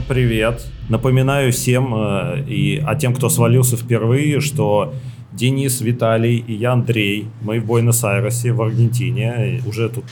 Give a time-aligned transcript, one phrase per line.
[0.00, 0.66] Всем привет.
[0.88, 4.94] Напоминаю всем э, и а тем, кто свалился впервые, что
[5.32, 9.62] Денис, Виталий и я, Андрей, мы в Буэнос-Айресе, в Аргентине.
[9.66, 10.04] Уже тут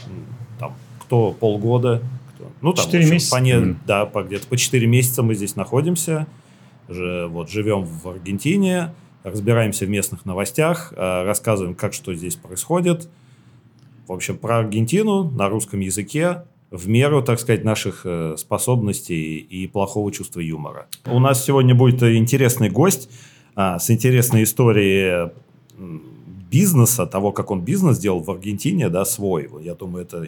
[0.58, 2.02] там кто полгода,
[2.34, 3.34] кто, ну там Четыре в общем, месяца.
[3.34, 6.26] по не- да, по где-то по 4 месяца мы здесь находимся.
[6.88, 8.92] Же, вот живем в Аргентине,
[9.24, 13.08] разбираемся в местных новостях, э, рассказываем, как что здесь происходит.
[14.06, 19.66] В общем, про Аргентину на русском языке в меру, так сказать, наших э, способностей и
[19.66, 20.86] плохого чувства юмора.
[21.06, 23.10] У нас сегодня будет интересный гость
[23.54, 25.30] а, с интересной историей
[26.50, 29.48] бизнеса, того, как он бизнес делал в Аргентине, да, свой.
[29.62, 30.26] Я думаю, это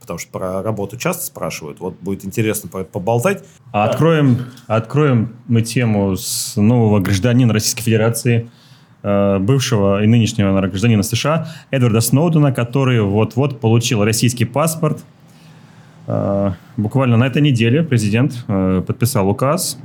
[0.00, 1.80] потому что про работу часто спрашивают.
[1.80, 3.44] Вот будет интересно про это поболтать.
[3.70, 8.50] А Откроем, откроем мы тему с нового гражданина Российской Федерации,
[9.04, 15.04] э, бывшего и нынешнего гражданина США Эдварда Сноудена, который вот-вот получил российский паспорт.
[16.06, 19.78] Э, Буквально на этой неделе президент э, подписал указ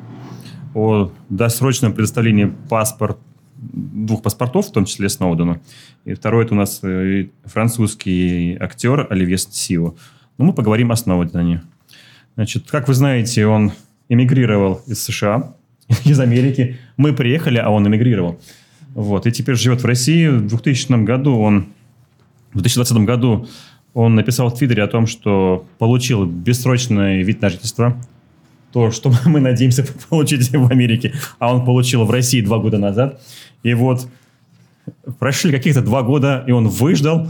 [0.74, 3.18] о досрочном предоставлении паспорт,
[3.58, 5.62] двух паспортов, в том числе Сноудену.
[6.06, 9.96] И второй это у нас э, французский актер Оливье Сио.
[10.38, 11.64] Но мы поговорим о Сноудене.
[12.36, 13.72] Значит, как вы знаете, он
[14.10, 15.56] эмигрировал из США,
[16.06, 16.78] из Америки.
[16.96, 18.40] Мы приехали, а он эмигрировал.
[18.94, 20.28] Вот, и теперь живет в России.
[20.28, 21.68] В 2000 году он,
[22.54, 23.48] в 2020 году
[23.98, 27.98] он написал в Твиттере о том, что получил бессрочный вид на жительство.
[28.72, 33.20] То, что мы надеемся получить в Америке, а он получил в России два года назад.
[33.64, 34.08] И вот
[35.18, 37.28] прошли каких-то два года, и он выждал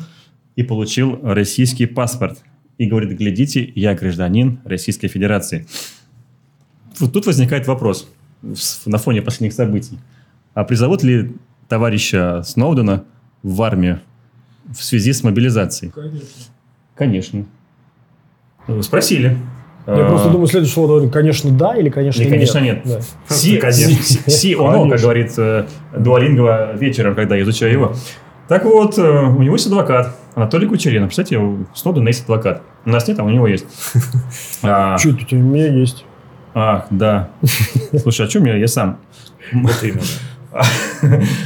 [0.58, 2.44] и получил российский паспорт.
[2.78, 5.66] И говорит, глядите, я гражданин Российской Федерации.
[7.00, 8.10] Вот тут возникает вопрос
[8.86, 9.98] на фоне последних событий.
[10.54, 11.34] А призовут ли
[11.70, 13.06] товарища Сноудена
[13.42, 14.02] в армию
[14.66, 15.94] в связи с мобилизацией?
[15.94, 16.28] Конечно.
[18.68, 19.38] Ну, Спросили.
[19.86, 22.34] Я А, просто думаю, следующее слово, конечно, да или конечно Или, нет.
[22.34, 22.82] конечно, нет.
[22.84, 23.00] Да.
[23.34, 23.90] Си, Конечно.
[24.30, 24.98] си, оно, как Конечно.
[25.02, 25.32] говорит
[25.98, 27.94] Дуалингова вечером, когда я изучаю его.
[28.50, 31.08] Так вот, э, у него есть адвокат, Анатолий Кучерин.
[31.10, 32.62] Кстати, у Сноудена есть адвокат.
[32.86, 33.66] У нас нет, а у него есть.
[34.64, 36.06] А, Чуть у меня есть.
[36.54, 37.30] Ах, да.
[38.02, 38.60] Слушай, а что мне?
[38.60, 38.98] Я сам.
[39.54, 40.02] Вот именно.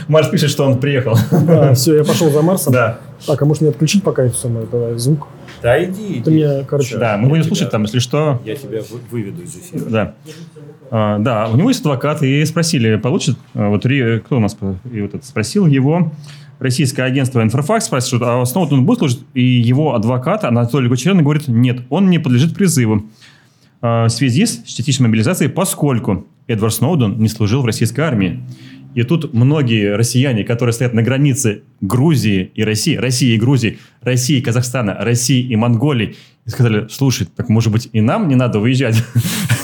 [0.07, 1.15] Марс пишет, что он приехал.
[1.31, 2.73] А, все, я пошел за Марсом.
[2.73, 5.27] Да, Так, а может мне отключить пока это самое, давай, звук?
[5.61, 6.45] Да иди, Ты иди.
[6.45, 8.41] мне, короче, да, мы будем тебя- слушать там, если что.
[8.45, 9.85] Я тебя вы- выведу из эфира.
[9.89, 10.15] Да.
[10.89, 14.57] А, да, у него есть адвокат, и спросили, получит, а, вот кто у нас
[14.91, 16.11] и вот это спросил его,
[16.59, 19.21] российское агентство «Инфофакс» спрашивает, а снова он будет служить?
[19.33, 23.03] И его адвокат Анатолий Кучерин говорит, нет, он не подлежит призыву
[23.81, 28.41] а, в связи с частичной мобилизацией, поскольку Эдвард Сноуден не служил в российской армии.
[28.93, 34.37] И тут многие россияне, которые стоят на границе Грузии и России, России и Грузии, России
[34.37, 36.15] и Казахстана, России и Монголии,
[36.45, 38.95] и сказали, слушай, так может быть и нам не надо выезжать?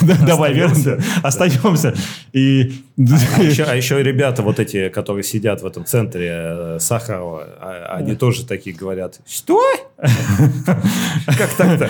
[0.26, 1.94] Давай вернемся, остаемся.
[2.32, 7.42] И А еще, а еще ребята вот эти, которые сидят в этом центре э, Сахарова,
[7.60, 9.60] а- они тоже такие говорят, что?
[11.26, 11.88] Как так-то?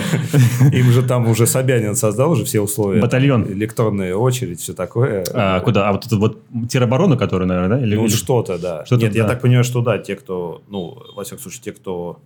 [0.75, 3.01] Им же там уже Собянин создал уже все условия.
[3.01, 3.45] Батальон.
[3.51, 5.23] Электронная очередь, все такое.
[5.33, 5.87] А, куда?
[5.89, 7.85] А вот это вот тероборону, которую, наверное, да?
[7.85, 8.85] Или- Ну, что-то, да.
[8.85, 12.19] Что-то, Нет, я так понимаю, что да, те, кто, ну, во всяком случае, те, кто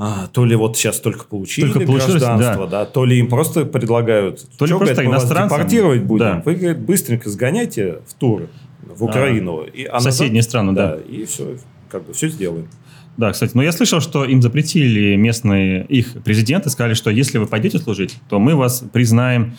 [0.00, 2.84] а, то ли вот сейчас только получили Только гражданство, да.
[2.84, 6.24] то ли им просто предлагают, То ли «Чё, просто говорит, мы вас иностранцам?» депортировать будем,
[6.24, 6.42] Да.
[6.44, 8.48] вы, говорит, быстренько сгоняйте в тур
[8.82, 9.62] в Украину.
[9.64, 10.96] и, а в соседние страны, да.
[10.96, 11.56] И все,
[11.88, 12.68] как бы все сделаем.
[13.16, 17.46] Да, кстати, но я слышал, что им запретили местные их президенты, сказали, что если вы
[17.46, 19.56] пойдете служить, то мы вас признаем,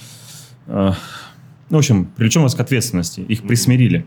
[0.67, 0.91] э,
[1.69, 3.19] ну, в общем, привлечем вас к ответственности.
[3.19, 4.05] Их присмирили.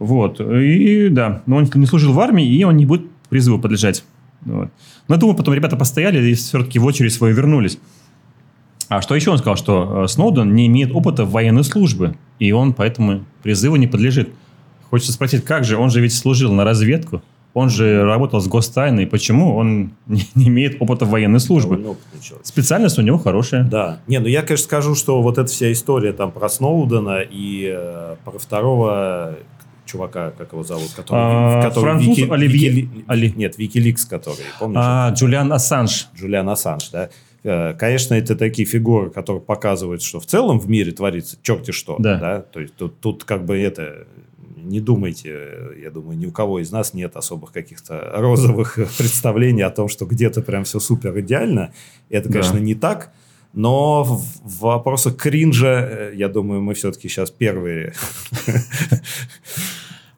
[0.00, 0.40] Вот.
[0.40, 4.02] И да, но он не служил в армии, и он не будет призыву подлежать.
[4.40, 4.70] Вот.
[5.06, 7.78] Но думаю, потом ребята постояли и все-таки в очередь свою вернулись.
[8.88, 9.56] А что еще он сказал?
[9.56, 14.30] Что э, Сноуден не имеет опыта военной службы, и он поэтому призыву не подлежит.
[14.88, 15.76] Хочется спросить, как же?
[15.76, 17.22] Он же ведь служил на разведку,
[17.52, 19.06] он же работал с гостайной.
[19.06, 21.96] Почему он не, не имеет опыта военной службы?
[22.42, 23.64] Специальность у него хорошая.
[23.64, 24.00] Да.
[24.06, 28.16] Не, ну я, конечно, скажу, что вот эта вся история там про Сноудена и э,
[28.24, 29.36] про второго
[29.90, 31.18] чувака, как его зовут, который...
[31.20, 34.78] А, который француз Вики- Оливье- Вики- Оли- Нет, Викиликс, который, помнишь?
[34.82, 36.08] А, Джулиан Ассанж.
[36.16, 37.08] Джулиан Ассанж, да.
[37.42, 41.96] Э, Конечно, это такие фигуры, которые показывают, что в целом в мире творится черти что.
[41.98, 42.42] Да.
[42.52, 44.06] То есть тут, тут как бы это...
[44.62, 45.48] Не думайте,
[45.82, 50.04] я думаю, ни у кого из нас нет особых каких-то розовых представлений о том, что
[50.04, 51.72] где-то прям все супер идеально.
[52.10, 52.40] Это, Да.
[52.40, 53.10] конечно, не так.
[53.54, 57.94] Но в в вопросах кринжа, э, я думаю, мы все-таки сейчас первые.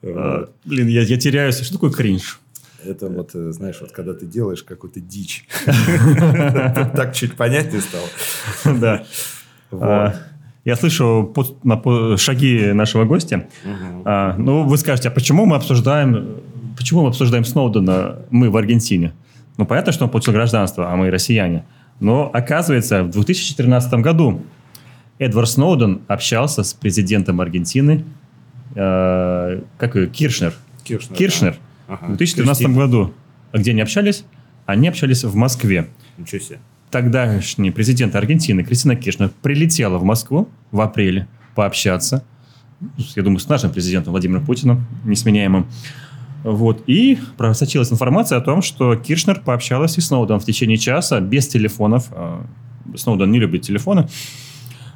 [0.02, 1.60] А, блин, я, я теряюсь.
[1.60, 2.40] Что такое кринж?
[2.84, 5.46] Это вот, э, знаешь, вот когда ты делаешь какую-то дичь.
[6.96, 8.78] Так чуть понятнее стало.
[8.78, 9.04] Да.
[9.70, 10.14] А,
[10.64, 11.32] Я слышу
[12.18, 13.48] шаги нашего гостя.
[14.04, 16.40] А, Ну, вы скажете, а почему мы обсуждаем,
[16.76, 19.12] почему мы обсуждаем Сноудена, мы в Аргентине?
[19.58, 21.64] Ну, понятно, что он получил гражданство, а мы россияне.
[22.00, 24.42] Но, оказывается, в 2014 году
[25.18, 28.04] Эдвард Сноуден общался с президентом Аргентины,
[28.74, 30.54] э, как ее, Киршнер.
[30.84, 31.16] Киршнер.
[31.16, 31.52] Киршнер.
[31.88, 31.94] да.
[31.94, 32.04] Ага.
[32.06, 32.78] В 2014 Кристина.
[32.78, 33.14] году.
[33.52, 34.24] А где они общались?
[34.66, 35.88] Они общались в Москве.
[36.18, 36.58] Ничего себе.
[36.90, 42.24] Тогдашний президент Аргентины Кристина Киршнер прилетела в Москву в апреле пообщаться,
[43.14, 45.66] я думаю, с нашим президентом Владимиром Путиным, несменяемым.
[46.44, 46.82] Вот.
[46.86, 51.46] И просочилась информация о том, что Киршнер пообщалась и с Сноуденом в течение часа без
[51.46, 52.08] телефонов.
[52.10, 52.44] А,
[52.96, 54.08] Сноуден не любит телефоны.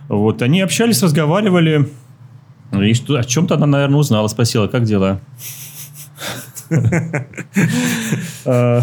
[0.09, 0.43] Вот.
[0.43, 1.89] Они общались, разговаривали.
[2.73, 5.21] И что, о чем-то она, наверное, узнала, спросила, как дела.
[8.45, 8.83] А,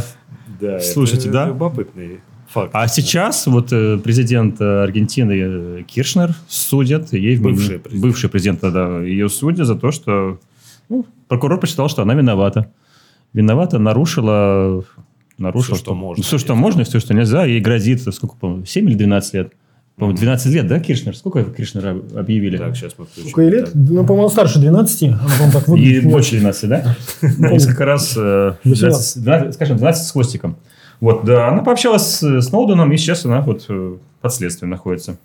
[0.59, 1.47] Да, Слушайте, да?
[1.47, 2.69] Любопытный факт.
[2.73, 8.01] А сейчас вот э, президент э, Аргентины э, Киршнер судят ей Бывший президент.
[8.05, 10.39] бывший президент, да, ее судят за то, что
[10.89, 12.71] ну, прокурор посчитал, что она виновата.
[13.33, 14.85] Виновата, нарушила,
[15.37, 16.23] нарушила Всё, что можно.
[16.23, 17.45] все, что можно, и все, что нельзя.
[17.45, 19.53] Ей грозит, сколько, по 7 или 12 лет.
[19.95, 21.15] По-моему, 12 лет, да, Киршнер?
[21.15, 22.57] Сколько Киршнера об- объявили?
[22.57, 23.29] Так, сейчас мы включим.
[23.29, 23.65] Сколько ей лет?
[23.65, 23.75] Так.
[23.75, 25.03] Ну, по-моему, старше 12.
[25.03, 26.95] Она, по-моему, так И больше 12, да?
[27.21, 30.55] Несколько раз, э, 12, 12, скажем, 12 с хвостиком.
[30.99, 35.17] Вот, да, она пообщалась с Сноуденом, и сейчас она вот э, под следствием находится.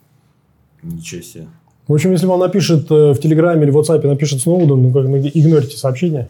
[0.82, 1.46] Ничего себе.
[1.86, 5.04] В общем, если вам напишет э, в Телеграме или в WhatsApp напишет Сноуден, ну, как,
[5.04, 6.28] ну, игнорите сообщение.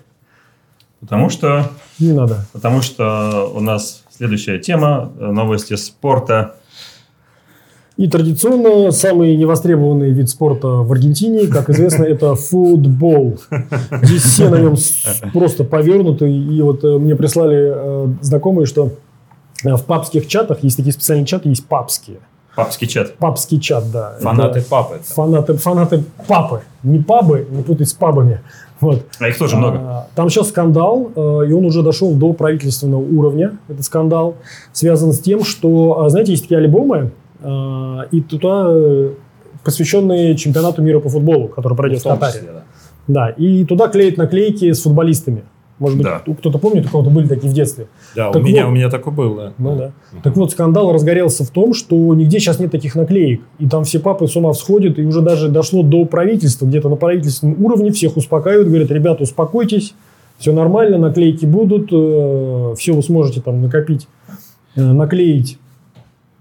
[1.00, 2.46] Потому что Не надо.
[2.52, 6.54] Потому что у нас следующая тема э, новости спорта.
[7.98, 13.40] И традиционно самый невостребованный вид спорта в Аргентине, как известно, это футбол.
[14.02, 14.76] Здесь все на нем
[15.32, 16.30] просто повернуты.
[16.30, 18.92] И вот э, мне прислали э, знакомые, что
[19.64, 22.18] э, в папских чатах есть такие специальные чаты, есть папские.
[22.54, 23.16] Папский чат.
[23.16, 24.14] Папский чат, да.
[24.20, 24.94] Фанаты Это папы.
[24.94, 25.04] это.
[25.04, 26.60] Фанаты, фанаты папы.
[26.84, 28.42] Не пабы, не путать с пабами.
[28.78, 29.06] Вот.
[29.18, 29.78] А их тоже много.
[29.78, 34.36] А, Там сейчас скандал, и он уже дошел до правительственного уровня, этот скандал,
[34.72, 37.10] связан с тем, что, а, знаете, есть такие альбомы,
[38.10, 39.10] и туда э,
[39.64, 42.32] посвященные чемпионату мира по футболу, который пройдет в, В том Катаре.
[42.32, 42.62] числе, да.
[43.06, 45.42] Да, и туда клеят наклейки с футболистами.
[45.78, 46.18] Может быть, Да.
[46.34, 47.86] кто-то помнит, у кого-то были такие в детстве.
[48.16, 48.72] Да, у Так меня, вот.
[48.72, 49.52] у меня такой был, да.
[49.58, 49.92] Ну да.
[50.24, 53.42] Так вот, скандал разгорелся в том, что нигде сейчас нет таких наклеек.
[53.60, 56.66] И там все папы с ума всходят, и уже даже дошло до правительства.
[56.66, 59.94] Где-то на правительственном уровне всех успокаивают, говорят, ребята, успокойтесь,
[60.38, 61.86] все нормально, наклейки будут,
[62.78, 64.08] все вы сможете там накопить,
[64.74, 65.58] э, наклеить.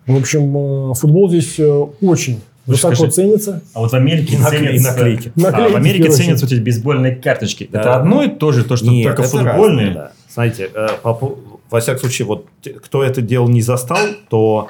[0.07, 1.69] В общем, э, футбол здесь э,
[2.01, 3.61] очень Вы высоко скажите, ценится.
[3.73, 4.87] А вот в Америке И накле- и ценятся...
[4.91, 5.31] наклейки.
[5.35, 7.69] А, Наклейки, в Америке ценятся вот эти бейсбольные карточки.
[7.71, 7.81] Да.
[7.81, 9.87] Это одно и то же, то, что Нет, только футбольные.
[9.87, 10.11] разное, да.
[10.33, 11.37] Знаете, э, по
[11.69, 12.45] во всяком случае, вот
[12.83, 13.99] кто это дело не застал,
[14.29, 14.69] то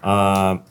[0.00, 0.62] а,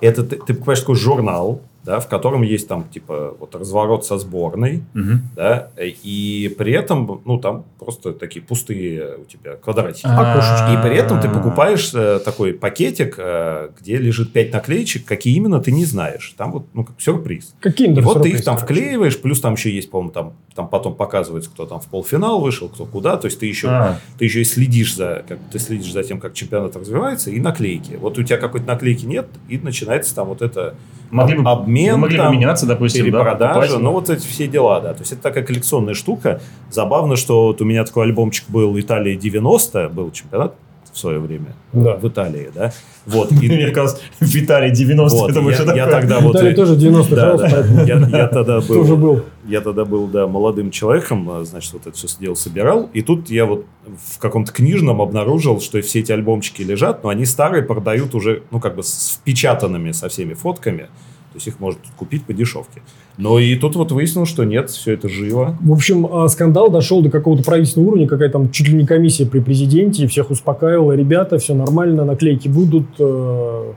[0.00, 4.18] это ты, ты покупаешь такой журнал, да, в котором есть там типа вот разворот со
[4.18, 5.22] сборной, Мгм.
[5.34, 10.06] да, и при этом, ну, там просто такие пустые у тебя квадратики.
[10.06, 10.74] А.
[10.74, 15.60] И при этом ты покупаешь э, такой пакетик, э, где лежит 5 наклеечек, какие именно
[15.60, 16.34] ты не знаешь.
[16.36, 17.54] Там вот, ну, как сюрприз.
[17.58, 20.94] Какие И вот ты их там вклеиваешь, плюс там еще есть, по-моему, там, там потом
[20.94, 23.16] показывается, кто там в полуфинал вышел, кто куда.
[23.16, 26.20] То есть ты еще, А, ты еще и следишь за, как, ты следишь за тем,
[26.20, 27.94] как чемпионат развивается, и наклейки.
[27.94, 30.74] Вот у тебя какой-то наклейки нет, и начинается там вот это
[31.10, 33.80] могли бы, обмен, вы могли бы там, меняться, допустим, да, перепродажа, покупать.
[33.82, 34.94] ну вот эти все дела, да.
[34.94, 36.40] То есть это такая коллекционная штука.
[36.70, 40.54] Забавно, что вот у меня такой альбомчик был Италия 90, был чемпионат
[40.92, 41.96] в свое время Да.
[41.96, 42.72] в Италии, да.
[43.06, 43.30] Вот.
[43.30, 45.40] Мне И, казалось, Виталий 90, вот, это
[45.72, 46.34] я, я тогда вот...
[46.34, 47.48] Виталий и- тоже 90-х да, да.
[47.50, 49.22] поэтому Я, я тогда был, тоже был.
[49.46, 52.88] я тогда был, да, молодым человеком, а, значит, вот это все дело собирал.
[52.94, 53.64] И тут я вот
[54.12, 58.58] в каком-то книжном обнаружил, что все эти альбомчики лежат, но они старые продают уже, ну,
[58.58, 60.88] как бы с впечатанными со всеми фотками.
[61.32, 62.82] То есть их можно тут купить по дешевке.
[63.18, 65.56] Но и тут вот выяснилось, что нет, все это живо.
[65.60, 69.26] В общем, а, скандал дошел до какого-то правительственного уровня, какая там чуть ли не комиссия
[69.26, 73.72] при президенте, всех успокаивала, ребята, все нормально, наклейки будут, э,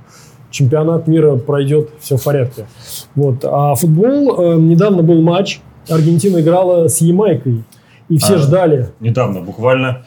[0.50, 2.68] чемпионат мира пройдет, все в порядке.
[3.16, 3.44] Вот.
[3.44, 7.64] А футбол, э, недавно был матч, Аргентина играла с Ямайкой,
[8.10, 8.38] и все А.
[8.38, 10.06] ждали, Недавно, буквально.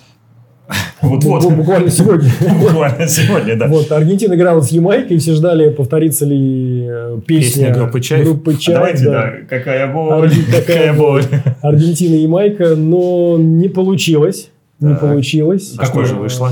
[1.02, 1.44] Вот-вот.
[1.44, 2.30] бу- буквально сегодня.
[2.60, 3.66] Буквально сегодня, да.
[3.68, 8.24] Вот, Аргентина играла с Ямайкой, все ждали, повторится ли э, песня, Песня группы «Чайф».
[8.26, 9.10] группы А «Чайф», Давайте, да.
[9.12, 11.24] да, какая боль, Арги- какая боль.
[11.60, 14.50] Аргентина и Майка, но не получилось.
[14.80, 15.74] Не получилось.
[15.78, 16.48] А какое же Э, вышло?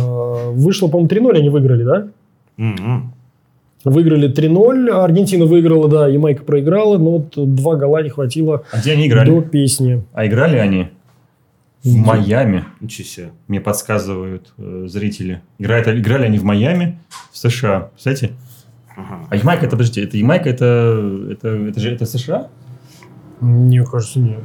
[0.54, 2.06] Вышло, по-моему, 3-0 они выиграли, да?
[2.58, 3.12] М-м.
[3.84, 8.78] Выиграли 3-0, Аргентина выиграла, да, и Майка проиграла, но вот два гола не хватило А
[8.78, 9.40] где они до играли?
[9.40, 10.02] песни.
[10.12, 10.88] А играли они
[11.82, 12.64] в Майами.
[12.80, 13.30] Ничего себе.
[13.48, 15.42] Мне подсказывают э, зрители.
[15.58, 16.98] Играют, играли они в Майами,
[17.32, 17.90] в США.
[17.96, 18.32] Кстати,
[18.96, 19.26] Ага.
[19.30, 22.48] А Ямайка, это, подождите, это Ямайка, это, это, это же это США?
[23.40, 24.40] Мне кажется, нет.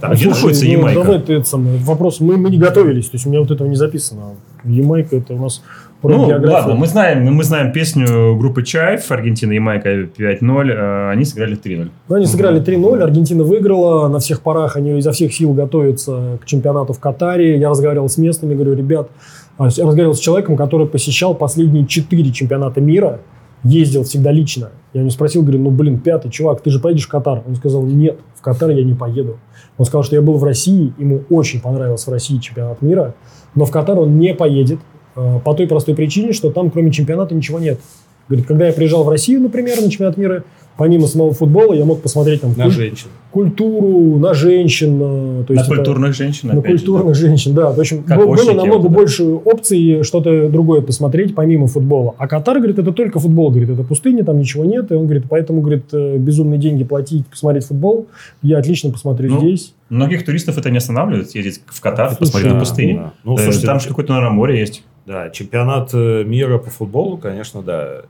[0.00, 1.02] А где Слушай, находится ну, Ямайка?
[1.02, 1.78] Давай ты это самое.
[1.78, 2.20] Вопрос.
[2.20, 4.36] Мы, мы не готовились, то есть у меня вот этого не записано.
[4.64, 5.62] Ямайка это у нас
[6.02, 6.52] Ну, географию.
[6.52, 11.90] ладно, мы знаем, мы знаем песню группы Чайф, Аргентина, Ямайка 5-0, а они сыграли 3-0.
[12.08, 16.46] Ну, Они сыграли 3-0, Аргентина выиграла, на всех парах они изо всех сил готовятся к
[16.46, 17.58] чемпионату в Катаре.
[17.58, 19.10] Я разговаривал с местными, говорю, ребят,
[19.58, 23.20] а, я разговаривал с человеком, который посещал последние четыре чемпионата мира,
[23.62, 24.70] ездил всегда лично.
[24.94, 27.42] Я у него спросил, говорю, ну, блин, пятый, чувак, ты же поедешь в Катар?
[27.46, 29.38] Он сказал, нет, в Катар я не поеду.
[29.76, 33.14] Он сказал, что я был в России, ему очень понравился в России чемпионат мира,
[33.54, 34.78] но в Катар он не поедет
[35.14, 37.80] по той простой причине, что там кроме чемпионата ничего нет.
[38.28, 40.44] Говорит, когда я приезжал в Россию, например, на чемпионат мира,
[40.76, 43.08] помимо самого футбола, я мог посмотреть там На куль- женщин.
[43.32, 44.94] культуру, на женщин.
[45.02, 47.70] э, То На есть это- культурных женщин, на опять же, культурных женщин, да.
[47.72, 48.88] В общем, Как был- было ощики, намного вот это.
[48.94, 52.14] больше опций что-то другое посмотреть, помимо футбола.
[52.18, 54.92] А Катар, говорит, это только футбол, говорит, это пустыня, там ничего нет.
[54.92, 58.06] И он говорит, поэтому, говорит, э, безумные деньги платить, посмотреть футбол,
[58.42, 59.74] я отлично посмотрю Ну, здесь.
[59.88, 62.94] Многих туристов это не останавливает, съездить в Катар, Слушай, посмотреть на да, пустыню.
[62.96, 63.12] да.
[63.24, 64.84] Ну, Э, слушайте, там ну, же какое-то, наверное, море есть.
[65.10, 68.02] Да, чемпионат э, мира по футболу, конечно, да.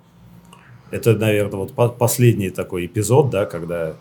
[0.91, 3.95] Это, наверное, вот по- последний такой эпизод, да, когда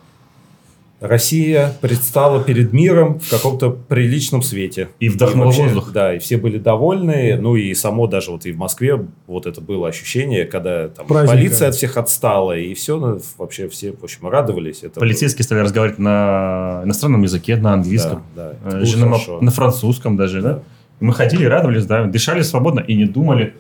[1.00, 4.90] Россия предстала перед миром в каком-то приличном свете.
[5.00, 5.94] И вдохнула вообще, воздух.
[5.94, 7.38] Да, и все были довольны.
[7.40, 11.36] Ну и само даже вот и в Москве вот это было ощущение, когда там Праздника.
[11.38, 14.84] полиция от всех отстала, и все, ну, вообще все, в общем, радовались.
[14.84, 19.52] Это Полицейские стали разговаривать на иностранном языке, на было- английском, Да, да, э, было на
[19.52, 20.60] французском даже, да?
[20.60, 23.54] И Мы ходили, радовались, да, дышали свободно и не думали,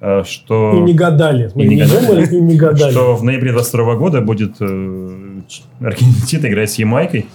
[0.00, 0.74] э, что...
[0.76, 1.50] И не гадали.
[1.54, 2.00] Мы И не не, гадали.
[2.06, 2.90] думали, и не гадали.
[2.92, 5.40] что в ноябре 22 года будет э,
[5.80, 7.26] Аргентина играть с Ямайкой.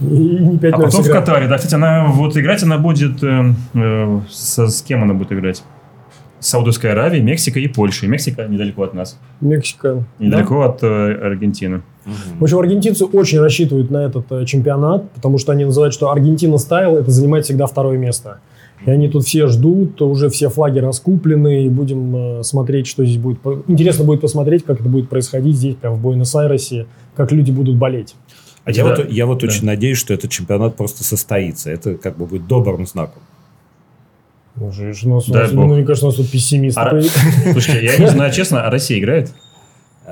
[0.00, 3.52] И не 5 А потом в Катаре, да, кстати, она вот играть она будет э,
[3.74, 5.62] э, со- с кем она будет играть?
[6.40, 8.08] С Саудовской Аравией, Мексикой и Польшей.
[8.08, 10.02] Мексика недалеко от нас, Мексика.
[10.18, 10.86] недалеко от э,
[11.24, 11.82] Аргентины.
[12.04, 12.38] Мгм.
[12.40, 16.58] В общем, аргентинцы очень рассчитывают на этот э, чемпионат, потому что они называют, что Аргентина
[16.58, 18.40] стайл это занимает всегда второе место.
[18.84, 23.18] И они тут все ждут, уже все флаги раскуплены, и будем э, смотреть, что здесь
[23.18, 23.38] будет.
[23.68, 28.14] Интересно будет посмотреть, как это будет происходить здесь, прямо в Буэнос-Айресе, как люди будут болеть.
[28.64, 28.96] А я, Да.
[28.96, 29.46] вот, я вот Да.
[29.46, 31.70] очень надеюсь, что этот чемпионат просто состоится.
[31.70, 33.22] Это как бы будет добрым знаком.
[34.60, 35.66] Уже, ж у нас- у Дай нас- бог.
[35.66, 36.76] ну, мне кажется, у нас тут пессимист.
[36.76, 37.00] А-.
[37.52, 39.32] Слушайте, я не знаю, честно, а Россия играет?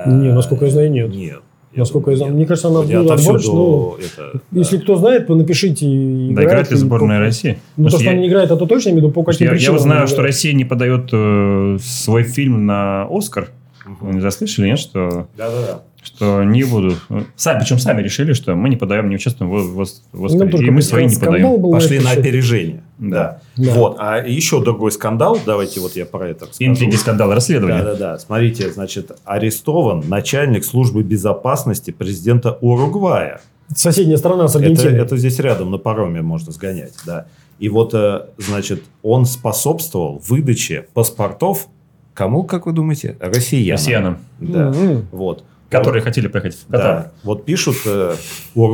[0.05, 1.13] Не, насколько я знаю, нет.
[1.13, 1.39] Нет.
[1.75, 4.83] Насколько я знаю, мне кажется, она будет отборочная, ну, это, Если да.
[4.83, 5.85] кто знает, вы напишите.
[6.31, 7.59] Да, играет ли сборная по- России?
[7.77, 9.23] Ну, то, что что она я- не играет, это точно, я имею в виду, по
[9.23, 9.77] каким я, я причинам.
[9.77, 10.27] вот она знаю, что играет.
[10.31, 13.49] Россия не подает э, свой фильм на Оскар.
[13.85, 14.15] Вы Мгм.
[14.15, 15.81] не заслышали, нет, что, Да-да-да.
[16.03, 16.95] Что не буду.
[17.35, 20.49] Сами, причем сами решили, что мы не подаем, не участвуем в, в, в Оскаре.
[20.49, 21.61] Только И мы свои не скандал подаем.
[21.61, 22.83] был Пошли это на опережение.
[22.97, 23.41] Да.
[23.55, 23.73] Да.
[23.73, 23.97] Вот.
[23.99, 25.39] А еще другой скандал.
[25.45, 26.71] Давайте вот я про это расскажу.
[26.71, 27.83] Интриги, скандалы, расследования.
[27.83, 28.17] Да-да-да.
[28.19, 33.41] Смотрите, значит, арестован начальник службы безопасности президента Уругвая.
[33.75, 34.99] Соседняя страна с Это, Аргентиной.
[34.99, 37.27] это здесь рядом на пароме можно сгонять, да.
[37.59, 41.67] И вот, э, значит, он способствовал выдаче паспортов
[42.13, 43.15] кому, как вы думаете?
[43.19, 43.77] Россиянам.
[43.77, 44.69] Россиянам, Да.
[44.71, 45.07] Мгм.
[45.11, 45.43] Вот.
[45.71, 47.03] Которые хотели поехать в Катар.
[47.03, 47.11] Да.
[47.23, 48.15] Вот пишут, э,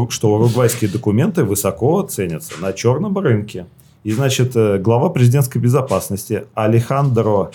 [0.09, 3.67] что уругвайские документы высоко ценятся на черном рынке.
[4.03, 7.51] И, значит, э, глава президентской безопасности Алехандро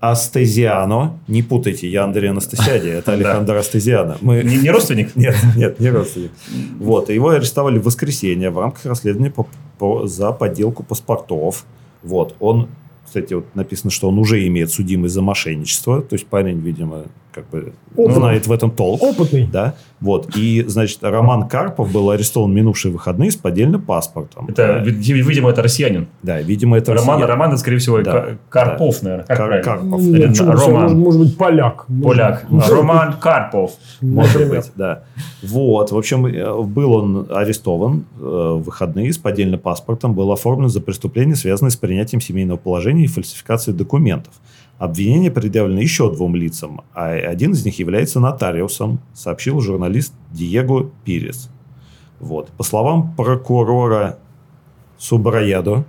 [0.00, 4.18] Астезиано, не путайте, я Андрей Анастасиади, это Алехандро Астезиано.
[4.20, 4.42] Мы...
[4.42, 5.16] Не, не родственник?
[5.16, 6.32] Нет, нет, не родственник.
[6.78, 9.46] Вот, его арестовали в воскресенье в рамках расследования по-
[9.78, 11.64] по- за подделку паспортов.
[12.02, 12.68] Вот, он,
[13.06, 17.48] кстати, вот написано, что он уже имеет судимость за мошенничество, то есть парень, видимо, как
[17.50, 18.14] бы Опытный.
[18.14, 19.02] знает в этом толк.
[19.02, 19.46] Опытный.
[19.46, 20.36] Да, вот.
[20.36, 24.46] И, значит, Роман Карпов был арестован в минувшие выходные с поддельным паспортом.
[24.48, 26.08] Это, Да, ви- видимо, это россиянин.
[26.22, 27.28] Да, видимо, это Роман, россиян.
[27.30, 28.12] Роман, скорее всего, Да.
[28.12, 29.26] Кар- Карпов, наверное.
[29.26, 29.64] Как Кар- правильно?
[29.64, 30.00] Карпов.
[30.02, 30.48] Нет, Или?
[30.48, 30.82] Роман.
[30.82, 31.86] Может, может быть, поляк.
[32.02, 32.50] Поляк.
[32.50, 33.72] Может, Роман Карпов.
[34.00, 34.62] Может например.
[34.62, 35.02] быть, да.
[35.42, 40.68] Вот, в общем, э, был он арестован э, в выходные с поддельным паспортом, был оформлен
[40.68, 44.32] за преступление, связанное с принятием семейного положения и фальсификацией документов.
[44.82, 51.50] Обвинение предъявлено еще двум лицам, а один из них является нотариусом, сообщил журналист Диего Пирес.
[52.18, 52.48] Вот.
[52.48, 54.18] По словам прокурора
[54.98, 55.84] Субраядо,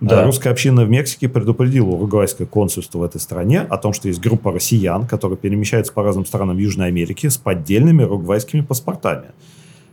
[0.00, 0.24] Да.
[0.24, 4.50] Русская община в Мексике предупредила уругвайское консульство в этой стране о том, что есть группа
[4.50, 9.26] россиян, которые перемещаются по разным странам Южной Америки с поддельными уругвайскими паспортами.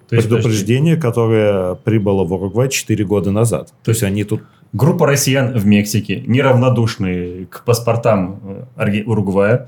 [0.10, 3.74] То есть, Предупреждение, которое прибыло в Уругвай 4 года назад.
[3.84, 4.42] То есть они тут...
[4.72, 9.68] Группа россиян в Мексике, неравнодушные к паспортам э, Уругвая,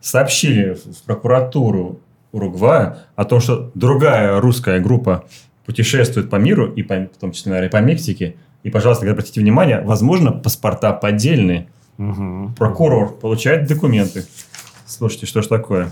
[0.00, 2.00] сообщили в прокуратуру
[2.32, 5.24] Уругвая о том, что другая русская группа
[5.64, 8.36] путешествует по миру, и по- в том числе, наверное, по Мексике.
[8.62, 11.68] И, пожалуйста, обратите внимание, возможно, паспорта поддельные.
[12.56, 14.24] Прокурор получает документы
[14.86, 15.90] Слушайте, что ж такое?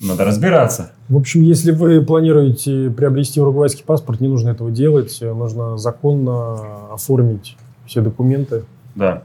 [0.00, 0.92] Надо разбираться.
[1.08, 5.18] В общем, если вы планируете приобрести уругвайский паспорт, не нужно этого делать.
[5.20, 7.56] Нужно законно оформить
[7.88, 8.64] все документы.
[8.94, 9.24] Да.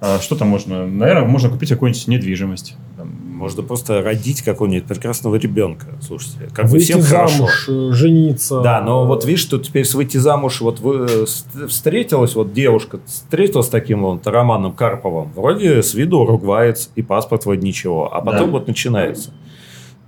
[0.00, 0.86] А что там можно?
[0.86, 2.76] Наверное, можно купить какую-нибудь недвижимость.
[2.96, 5.86] Можно просто родить какого-нибудь прекрасного ребенка.
[6.00, 7.36] Слушайте, как бы Выйти всем хорошо.
[7.36, 8.60] замуж, э, жениться.
[8.62, 12.98] Да, но вот видишь, тут теперь с выйти замуж, вот вы, э, встретилась вот девушка,
[13.06, 18.20] встретилась с таким вот Романом Карповым, вроде с виду уругваец, и паспорт вроде ничего, а
[18.20, 18.52] потом Да.
[18.52, 19.30] вот начинается.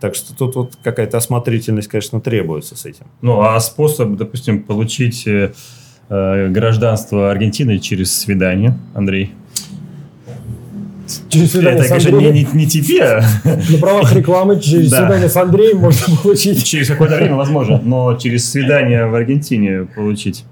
[0.00, 3.06] Так что тут вот какая-то осмотрительность, конечно, требуется с этим.
[3.22, 5.52] Ну, а способ, допустим, получить э,
[6.10, 9.32] гражданство Аргентины через свидание, Андрей?
[11.28, 12.48] Через свидание Это, с конечно, не, Андреем.
[12.54, 13.22] не, не тебе.
[13.44, 14.98] На правах рекламы через Да.
[14.98, 16.64] свидание с Андреем можно получить.
[16.64, 20.44] Через какое-то время, возможно, но через свидание в Аргентине получить.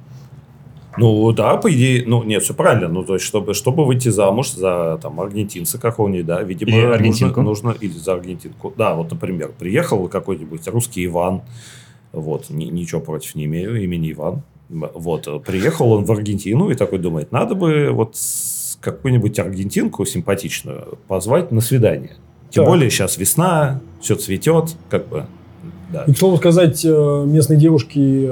[0.97, 2.89] Ну да, по идее, ну нет, все правильно.
[2.89, 6.95] Ну, то есть, чтобы, чтобы выйти замуж за там, аргентинца какого-нибудь, да, видимо, Или нужно,
[6.95, 7.43] аргентинку.
[7.43, 8.75] нужно, или за аргентинку.
[8.77, 11.43] Да, вот, например, приехал какой-нибудь русский Иван,
[12.13, 14.43] вот, ни- ничего против не имею, имени Иван.
[14.69, 18.15] Вот, э, приехал он в Аргентину и такой думает, надо бы вот
[18.81, 22.13] какую-нибудь аргентинку симпатичную позвать на свидание.
[22.51, 22.73] Тем Так.
[22.73, 25.25] более сейчас весна, все цветет, как бы,
[25.93, 26.05] да.
[26.07, 28.31] И, к слову сказать, э, местные девушки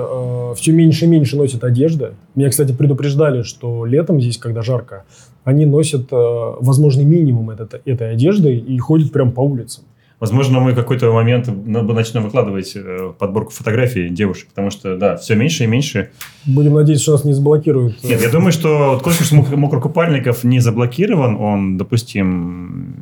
[0.56, 2.12] все меньше и меньше носят одежды.
[2.34, 5.04] Меня, кстати, предупреждали, что летом здесь, когда жарко,
[5.44, 6.16] они носят э,
[6.60, 9.84] возможный минимум этот- этой одежды и ходят прям по улицам.
[10.18, 15.16] Возможно, мы в какой-то момент на- начнем выкладывать э, подборку фотографий девушек, потому что, да,
[15.18, 16.10] все меньше и меньше.
[16.46, 18.02] Будем надеяться, что нас не заблокируют.
[18.02, 22.94] Нет, я думаю, что вот конкурс мок- мокрокупальников не заблокирован, он допустим,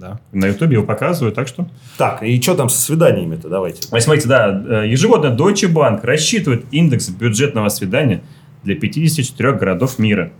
[0.00, 1.68] да, на Ютубе его показывают, так что...
[1.98, 3.82] Так, и что там со свиданиями-то, давайте.
[3.92, 8.22] А смотрите, да, э, ежегодно Deutsche Bank рассчитывает индекс бюджетного свидания
[8.64, 10.32] для 54 городов мира.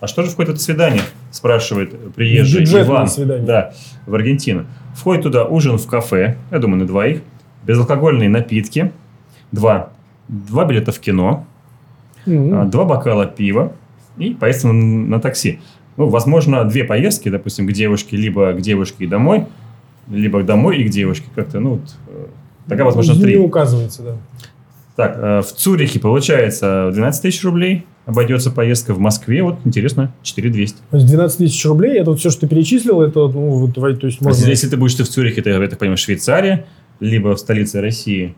[0.00, 1.02] А что же входит в это свидание?
[1.30, 3.08] Спрашивает приезжий Бюджетное Иван.
[3.08, 3.46] свидание.
[3.46, 3.72] Да,
[4.06, 4.66] в Аргентину.
[4.94, 7.22] Входит туда ужин в кафе, я думаю, на двоих,
[7.66, 8.92] безалкогольные напитки,
[9.52, 9.90] два,
[10.28, 11.46] два билета в кино,
[12.26, 13.72] а, два бокала пива
[14.18, 15.60] и поездка на, на такси.
[15.96, 19.46] Ну, возможно, две поездки, допустим, к девушке, либо к девушке и домой,
[20.10, 21.26] либо домой и к девушке.
[21.34, 22.26] Как-то, ну, вот, э,
[22.68, 23.36] тогда, возможно, Не три.
[23.38, 24.16] указывается, да.
[24.96, 27.84] Так, э, в Цюрихе получается 12 тысяч рублей.
[28.06, 29.42] Обойдется поездка в Москве.
[29.42, 30.76] Вот, интересно, 4200.
[30.90, 34.06] То есть 12 тысяч рублей, это вот все, что ты перечислил, это, ну, вот, то
[34.06, 34.46] есть можно...
[34.46, 36.66] Если ты будешь в Цюрихе, это, я так понимаю, Швейцария,
[37.00, 38.34] либо в столице России.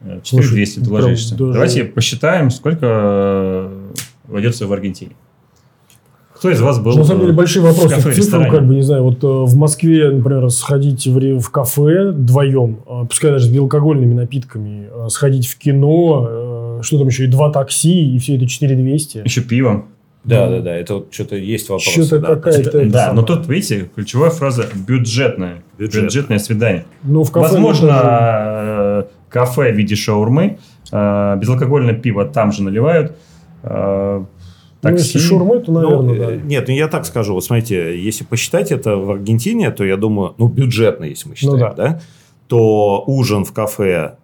[0.00, 1.34] э, 4200 ты Слушай, ложишься.
[1.36, 3.90] даже- Давайте посчитаем, сколько э,
[4.28, 5.12] войдется в Аргентине.
[6.38, 8.50] Кто из вас был На самом деле э, большие в вопросы кафе, к цифрам, ресторане?
[8.50, 13.06] как бы, не знаю, вот э, в Москве, например, сходить в, в кафе вдвоем, э,
[13.08, 18.18] пускай даже с безалкогольными напитками, сходить в кино, что там еще, и два такси, и
[18.20, 19.22] все это 4200.
[19.24, 19.86] Еще пивом.
[20.22, 21.88] Да, да, да, это вот что-то есть вопрос.
[21.88, 22.36] Что-то да.
[22.36, 22.88] какая-то...
[22.88, 25.62] Да, но тут, видите, ключевая фраза бюджетное.
[25.76, 26.04] Бюджетное.
[26.04, 26.84] Бюджетное свидание.
[27.02, 27.48] Ну, в кафе...
[27.48, 30.58] Возможно, ну, тоже- кафе в виде шаурмы,
[30.92, 33.16] безалкогольное пиво там же наливают.
[34.82, 35.28] Ну, если такси.
[35.28, 36.46] шаурмой, то, Ну, наверное, э, да.
[36.46, 37.34] Нет, ну я так скажу.
[37.34, 41.58] Вот смотрите, если посчитать это в Аргентине, то я думаю, ну, бюджетно, если мы считаем,
[41.58, 41.72] да.
[41.74, 42.00] да.
[42.46, 44.14] то ужин в кафе,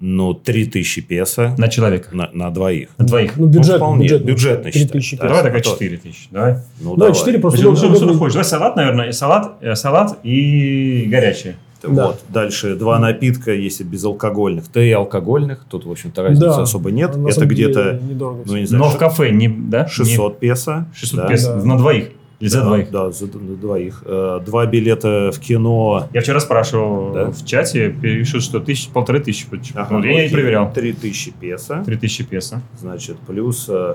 [0.00, 2.08] ну, 3000 песо на человека.
[2.12, 2.88] на, на двоих.
[2.98, 3.36] На двоих.
[3.36, 5.28] Ну, бюджет, вполне, бюджет, бюджетно 3000 считать, да.
[5.28, 6.28] Давай тогда А то- 4 тысячи.
[6.32, 6.54] Давай.
[6.80, 7.14] Ну, Ну, давай.
[7.14, 7.60] 4 просто...
[7.60, 8.32] Значит, что, что ты хочешь?
[8.34, 11.54] Давай салат, наверное, и салат, э, салат и горячее.
[11.88, 12.06] Да.
[12.08, 12.20] Вот.
[12.28, 15.64] Дальше два напитка, если безалкогольных, то и алкогольных.
[15.68, 16.62] Тут, в общем-то, разницы Да.
[16.62, 17.16] особо нет.
[17.16, 19.86] На это где-то, ну, не знаю, Но ш- в кафе не, да?
[19.88, 20.86] 600 песо.
[20.90, 21.26] Не- 600 да.
[21.28, 21.56] песо.
[21.56, 21.64] Да.
[21.64, 22.10] На двоих.
[22.40, 22.90] Или за Да, двоих.
[22.90, 24.02] Да, за двоих.
[24.04, 26.08] Э, Два билета в кино.
[26.12, 27.30] Я вчера спрашивал Да?
[27.30, 29.46] в чате, пишут, что тысяч, полторы тысячи.
[29.76, 30.72] Ага, Ну, я не проверял.
[30.72, 31.82] 3000 песо.
[31.86, 32.60] Три тысячи песо.
[32.80, 33.94] Значит, плюс э,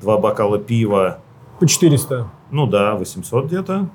[0.00, 1.18] два бокала пива.
[1.58, 2.30] По 400.
[2.52, 3.88] Ну да, 800 где-то.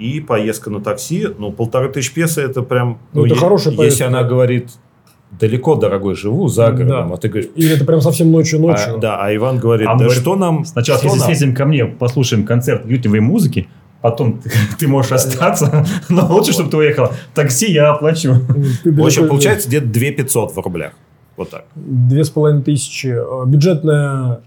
[0.00, 1.28] И поездка на такси.
[1.38, 2.98] Ну, полторы тысячи песо это прям...
[3.12, 4.06] Ну, это е- хорошая Если поездка.
[4.06, 4.70] она говорит,
[5.38, 7.14] далеко, дорогой, живу за городом, Да.
[7.14, 7.50] а ты говоришь...
[7.54, 8.94] Или это прям совсем ночью-ночью.
[8.96, 10.64] а, да, а Иван говорит, А да говорит, что нам...
[10.64, 13.68] Сначала что съездим, нам?» съездим ко мне, послушаем концерт лютневой музыки,
[14.00, 17.12] потом ты, ты можешь остаться, но лучше, чтобы ты уехала.
[17.34, 18.36] Такси я оплачу.
[18.84, 20.92] В общем, получается где-то 2 500 в рублях.
[21.36, 21.64] Вот так.
[21.74, 23.06] Две с половиной тысячи.
[23.08, 24.40] Э, Бюджетное,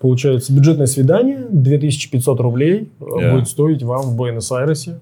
[0.00, 3.32] получается, бюджетное свидание 2500 рублей э, Да.
[3.34, 5.00] будет стоить вам в Буэнос-Айресе.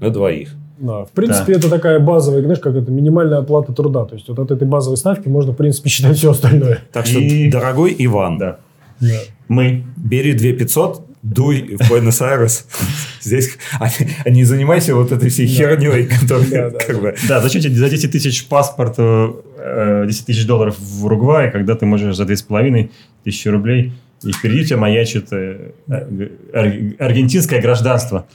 [0.00, 0.50] На двоих.
[0.78, 1.04] Да.
[1.04, 4.04] В принципе, это такая базовая, знаешь, как это минимальная оплата труда.
[4.04, 6.80] То есть вот от этой базовой ставки можно, в принципе, считать все остальное.
[6.92, 8.58] Так что, И- дорогой Иван, Да.
[9.00, 9.18] Да.
[9.48, 9.84] Мы.
[9.96, 12.66] бери 2 500, дуй в Буэнос-Айрес.
[13.22, 13.88] Здесь, а,
[14.24, 17.14] а не занимайся вот этой всей херней, Да, которая да, как бы...
[17.28, 21.84] Да, зачем тебе за 10 тысяч паспорт, э, 10 тысяч долларов в Уругвае, когда ты
[21.86, 22.90] можешь за 2,5
[23.26, 26.06] тысячи рублей, и впереди у тебя маячит э, ар-
[26.54, 28.26] ар- аргентинское гражданство.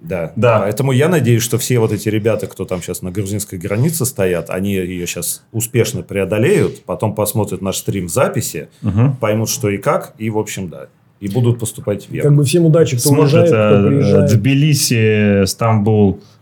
[0.00, 0.32] Да.
[0.36, 0.60] Да.
[0.60, 4.48] Поэтому я надеюсь, что все вот эти ребята, кто там сейчас на грузинской границе стоят,
[4.48, 9.16] они ее сейчас успешно преодолеют, потом посмотрят наш стрим в записи, Мгм.
[9.16, 10.86] поймут, что и как, и, в общем, да.
[11.18, 12.30] И будут поступать верно.
[12.30, 14.30] Как бы всем удачи, кто Смотрит уезжает, кто э, приезжает.
[14.32, 16.37] Тбилиси, Стамбул, э,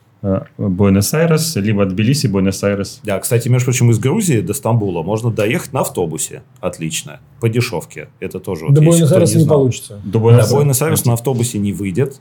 [0.58, 3.00] Буэнос-Айрес, либо Тбилиси, Буэнос-Айрес.
[3.04, 6.42] Да, кстати, между прочим, из Грузии до Стамбула можно доехать на автобусе.
[6.60, 7.20] Отлично.
[7.40, 8.08] По дешевке.
[8.20, 9.58] Это тоже вот До Буэнос-Айреса не знал.
[9.58, 10.00] получится.
[10.04, 12.20] До До Буэнос- Буэнос-Айрес на автобусе не выйдет.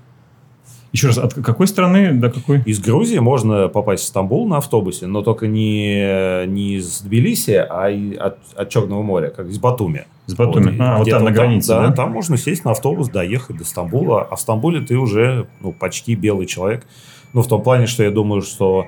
[0.92, 2.62] Еще раз, от какой страны до какой?
[2.66, 7.88] Из Грузии можно попасть в Стамбул на автобусе, но только не, не из Тбилиси, а
[8.18, 10.06] от, от Черного моря, как из Батуми.
[10.28, 10.74] Из Батуми.
[10.74, 11.92] и А, вот там на границе, да?
[11.92, 14.22] Там можно сесть на автобус, доехать до Стамбула.
[14.24, 16.86] А в Стамбуле ты уже ну, почти белый человек.
[17.36, 18.88] Ну, в том плане, что я думаю, что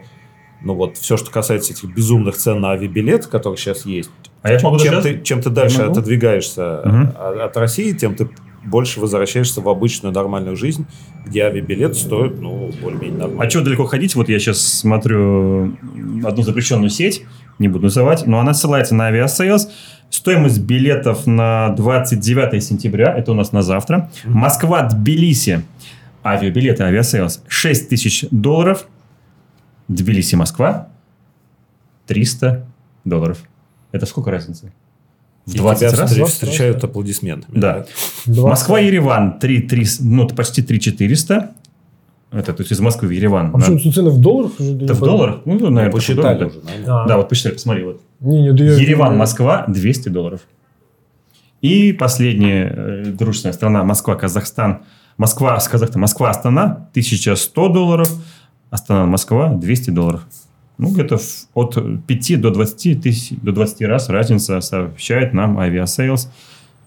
[0.64, 4.10] ну вот все, что касается этих безумных цен на авиабилет, которые сейчас есть,
[4.42, 7.14] А я могу чем, ты, чем ты дальше отодвигаешься Мгм.
[7.44, 8.30] от, России, тем ты
[8.66, 10.86] больше возвращаешься в обычную нормальную жизнь,
[11.26, 13.44] где авиабилет стоит, ну, более-менее нормально.
[13.44, 14.16] А что далеко ходить?
[14.16, 15.74] Вот я сейчас смотрю
[16.24, 17.24] одну запрещенную сеть,
[17.60, 19.70] не буду называть, но она ссылается на Aviasales.
[20.10, 24.10] Стоимость билетов на 29 сентября, это у нас на завтра.
[24.26, 25.64] Москва, Тбилиси,
[26.32, 28.88] авиабилеты, Aviasales, 6 тысяч долларов.
[29.88, 30.90] Тбилиси, Москва,
[32.08, 32.66] 300
[33.06, 33.40] долларов.
[33.92, 34.72] Это сколько разницы?
[35.46, 36.10] В И 20 тебя раз?
[36.12, 36.88] встреч- 20 раз, встречают да.
[36.88, 37.58] аплодисментами.
[37.60, 37.86] Да.
[38.26, 41.52] Два- Москва, Ереван, 3, 3, ну, это почти 3 400.
[42.32, 43.52] Это, то есть из Москвы в Ереван.
[43.56, 44.60] А почему цены в долларах?
[44.60, 45.42] Это в долларах?
[45.46, 46.46] Ну, наверное, Мы посчитали да.
[46.48, 46.60] уже.
[46.62, 47.04] наверное.
[47.04, 48.02] А, Да, вот посчитай, посмотри, вот.
[48.20, 50.42] Не, не, да я- Ереван, Москва, 200 долларов.
[51.62, 54.80] И последняя э, дружественная страна, Москва, Казахстан.
[55.18, 58.10] Москва, с Казахстан, Москва, Астана, 1100 долларов.
[58.70, 60.22] Астана, Москва, 200 долларов.
[60.78, 61.18] Ну, где-то
[61.56, 66.30] от 5 до 20 тысяч, до 20 раз разница сообщает нам Aviasales.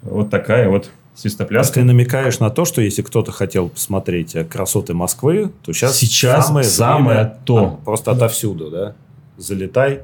[0.03, 1.75] Вот такая вот свистопляска.
[1.75, 6.47] ты намекаешь на то, что если кто-то хотел посмотреть э, красоты Москвы, то сейчас, Сейчас
[6.47, 7.79] самое время, то.
[7.81, 8.95] а, просто отовсюду, да?
[9.37, 10.03] Залетай.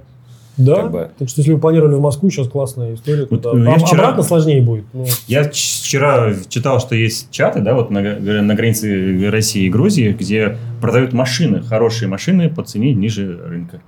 [0.56, 1.10] Да, как бы.
[1.18, 3.26] так что если вы планировали в Москву, сейчас классная история.
[3.30, 3.50] Вот, туда.
[3.58, 4.84] э, я вчера- Обратно сложнее будет.
[4.94, 10.12] Ну, Я вчера читал, что есть чаты, да, вот на, на границе России и Грузии,
[10.18, 13.82] где продают машины, хорошие машины по цене ниже рынка.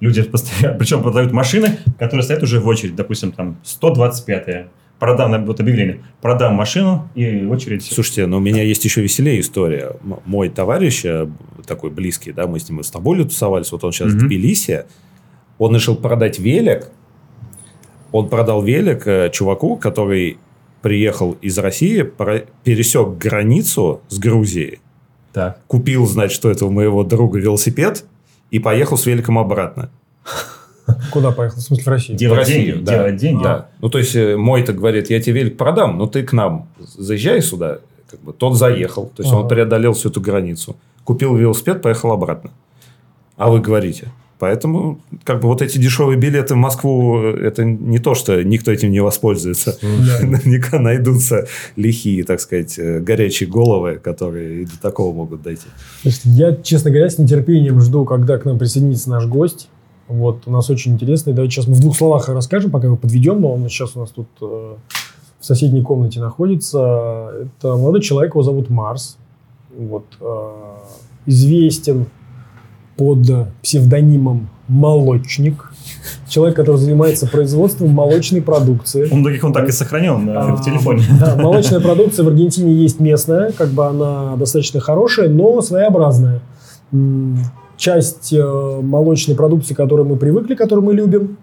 [0.00, 4.68] Люди постоянно, причем продают машины, которые стоят уже в очередь, допустим, там 125-я.
[4.98, 7.84] Продам, вот объявление, продам машину и очередь.
[7.90, 9.92] Слушайте, но у меня есть еще веселее история.
[10.26, 11.26] Мой товарищ, э,
[11.66, 14.26] такой близкий, да, мы с ним в Стамбуле тусовались, вот он сейчас в Мгм.
[14.26, 14.84] Тбилиси,
[15.60, 16.88] он решил продать велик.
[18.12, 20.38] Он продал велик э, чуваку, который
[20.82, 24.80] приехал из России, про- пересек границу с Грузией,
[25.34, 25.60] Так.
[25.66, 28.04] купил, значит, у этого моего друга велосипед
[28.50, 29.90] и поехал с великом обратно.
[31.12, 31.58] куда поехал?
[31.58, 32.18] В смысле, в Россию?
[32.18, 32.92] Делать В Россию, деньги, да.
[32.94, 33.42] делать деньги.
[33.44, 33.68] Да.
[33.80, 37.42] Ну, то есть, э, мой-то говорит, я тебе велик продам, но ты к нам заезжай
[37.42, 37.78] сюда.
[38.10, 39.48] Как бы, тот заехал, то есть, он Ага.
[39.50, 40.76] преодолел всю эту границу.
[41.04, 42.50] Купил велосипед, поехал обратно.
[43.36, 44.08] А вы говорите.
[44.40, 48.90] Поэтому, как бы, вот эти дешевые билеты в Москву, это не то, что никто этим
[48.90, 49.76] не воспользуется.
[49.82, 50.26] Да.
[50.26, 55.66] Наверняка найдутся лихие, так сказать, э, горячие головы, которые и до такого могут дойти.
[56.02, 59.68] Значит, я, честно говоря, с нетерпением жду, когда к нам присоединится наш гость.
[60.08, 61.30] Вот, у нас очень интересно.
[61.30, 63.42] И Давайте сейчас мы в двух словах расскажем, пока его подведем.
[63.42, 64.74] Но он сейчас у нас тут э,
[65.38, 67.30] в соседней комнате находится.
[67.42, 69.18] Это молодой человек, его зовут Марс.
[69.76, 70.50] Вот, э,
[71.26, 72.06] известен
[73.00, 75.72] под псевдонимом Молочник.
[76.28, 79.08] Человек, который занимается производством молочной продукции.
[79.10, 81.02] Он, таких он так и сохранил на- в А, телефоне.
[81.18, 86.40] Да, молочная продукция в Аргентине есть местная, как бы она достаточно хорошая, но своеобразная.
[87.78, 91.38] Часть э, молочной продукции, к которой мы привыкли, которую мы любим,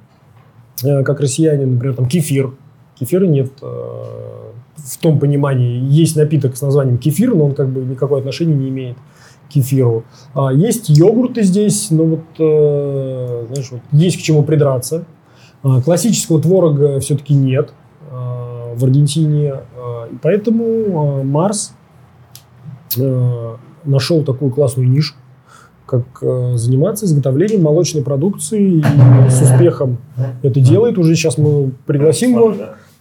[0.84, 2.52] э, как россияне, например, там кефир.
[3.00, 5.82] Кефира нет э, в том понимании.
[5.89, 8.96] Есть напиток с названием кефир, но он как бы никакого отношения не имеет
[9.49, 10.03] кефиру.
[10.33, 15.05] А есть йогурты здесь, но вот, э, знаешь, вот есть к чему придраться.
[15.63, 17.73] А, Классического творога все-таки нет
[18.12, 19.53] э, в Аргентине.
[20.12, 21.73] И поэтому э, Марс
[22.97, 25.15] э, нашел такую классную нишу,
[25.86, 29.97] как э, заниматься изготовлением молочной продукции и с успехом
[30.43, 30.97] это делает.
[30.97, 32.53] Уже сейчас мы пригласим его.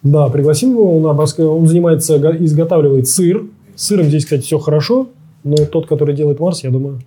[0.02, 0.96] Да, пригласим его.
[0.96, 3.46] Он, он занимается, го- изготавливает сыр.
[3.74, 5.08] С сыром здесь, кстати, все хорошо.
[5.44, 7.00] Но тот, который делает Марс, я думаю,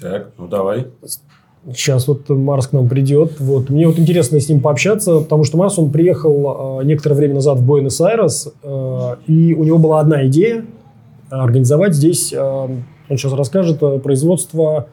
[0.00, 0.86] Так, ну давай.
[1.66, 3.40] Сейчас вот Марс к нам придет.
[3.40, 3.70] Вот.
[3.70, 7.58] Мне вот интересно с ним пообщаться, потому что Марс, он приехал э, некоторое время назад
[7.58, 10.66] в Буэнос-Айрес, э, и у него была одна идея–
[11.42, 14.88] организовать здесь, э, он сейчас расскажет, производство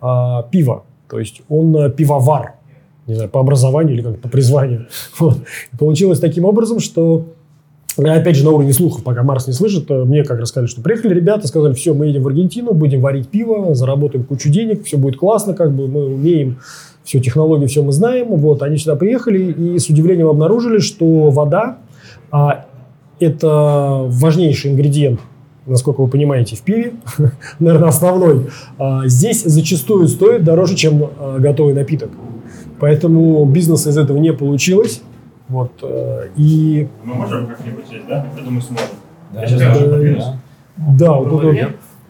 [0.00, 0.06] э,
[0.50, 0.84] пива.
[1.08, 2.54] То есть он э, пивовар,
[3.06, 4.86] не знаю, по образованию или как по призванию.
[5.18, 5.38] Вот.
[5.72, 7.26] И получилось таким образом, что
[7.96, 11.14] опять же, на уровне слухов, пока Марс не слышит, э, мне как рассказали, что приехали
[11.14, 15.16] ребята, сказали, все, мы едем в Аргентину, будем варить пиво, заработаем кучу денег, все будет
[15.16, 16.58] классно, как бы мы умеем,
[17.04, 18.28] все технологии, все мы знаем.
[18.36, 21.78] Вот, они сюда приехали и с удивлением обнаружили, что вода
[22.30, 22.66] а,
[23.20, 25.20] это важнейший ингредиент
[25.66, 26.92] насколько вы понимаете, в пиве,
[27.58, 32.10] наверное, основной, а, здесь зачастую стоит дороже, чем а, готовый напиток.
[32.80, 35.00] Поэтому бизнес из этого не получилось.
[35.48, 36.88] Вот, э, и...
[37.04, 38.26] Мы можем как-нибудь здесь, да?
[38.36, 38.86] Я думаю, сможем.
[39.32, 39.90] Да, Я сейчас да, даже да.
[39.92, 40.24] подвинусь.
[40.76, 41.42] Да, вот тут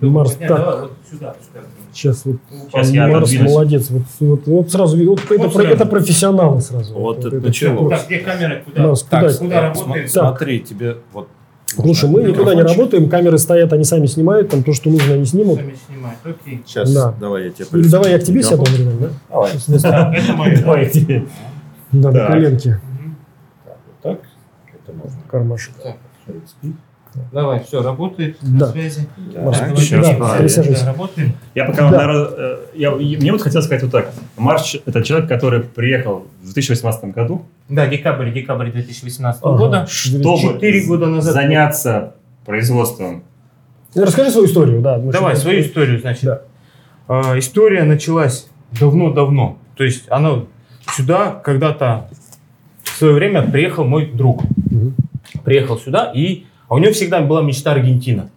[0.00, 0.58] вот Марс Нет, так.
[0.58, 1.60] давай вот сюда, сюда.
[1.92, 2.36] Сейчас вот
[2.70, 3.50] Сейчас я Марс отодвинусь.
[3.52, 3.90] молодец.
[3.90, 5.68] Вот, вот, вот сразу вот это, Вот про- сразу.
[5.74, 6.94] это профессионалы сразу.
[6.94, 7.76] Вот это это началось.
[7.78, 8.62] такой- Так, где камера?
[8.64, 8.82] Куда?
[8.86, 9.38] Марс, Так, куда?
[9.38, 10.10] куда работает?
[10.10, 11.28] см- Смотри, тебе вот...
[11.66, 15.24] Слушай, мы никуда не работаем, камеры стоят, они сами снимают, там то, что нужно, они
[15.24, 15.56] снимут.
[15.58, 16.62] Сами снимают, окей.
[16.66, 17.14] Сейчас, Да.
[17.18, 19.08] давай я тебе Или давай я к тебе сяду, например, да?
[19.30, 19.50] Давай.
[19.58, 20.60] Сейчас Так, это мое.
[20.60, 21.24] Давай тебе.
[21.90, 22.80] Да, на коленке.
[23.00, 23.16] Мгм.
[24.02, 24.18] Так,
[24.72, 24.93] это можно.
[25.30, 25.74] Кармашек.
[25.82, 25.96] Так,
[27.32, 28.66] Давай, все, работает Да.
[28.66, 29.06] на связи.
[29.32, 31.32] Так, сейчас, давайте, да, да, работаем.
[31.54, 31.96] Я пока, Да.
[31.98, 34.10] наверное, э, я, мне вот хотелось сказать вот так.
[34.36, 39.56] Марш– это человек, который приехал в 2018 году, Да, декабрь, декабрь 2018 Ага.
[39.56, 39.86] года.
[39.86, 41.34] чтобы Четыре года назад.
[41.34, 42.14] заняться
[42.44, 43.22] производством.
[43.94, 44.98] Расскажи свою историю, да.
[44.98, 46.24] Давай, свою историю, значит.
[46.24, 46.42] Да.
[47.06, 48.48] А, история началась
[48.80, 49.58] давно-давно.
[49.76, 50.40] То есть она
[50.96, 52.08] сюда когда-то
[52.82, 54.42] в свое время приехал мой друг.
[55.44, 58.30] Приехал сюда, и а у него всегда была мечта Аргентина.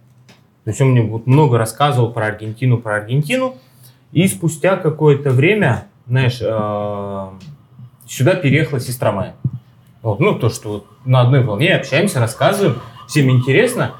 [0.64, 3.56] То есть он мне вот много рассказывал про Аргентину, про Аргентину.
[4.12, 7.34] И спустя какое-то время, знаешь, а,
[8.06, 9.34] сюда переехала сестра моя.
[10.02, 13.92] Вот, ну, то, что вот на одной волне общаемся, рассказываем, всем интересно.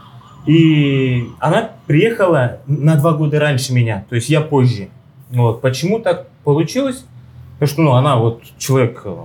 [0.47, 4.88] И она приехала на два года раньше меня, то есть я позже.
[5.31, 5.61] Вот.
[5.61, 7.05] Почему так получилось?
[7.55, 9.16] Потому что ну, она вот человек э,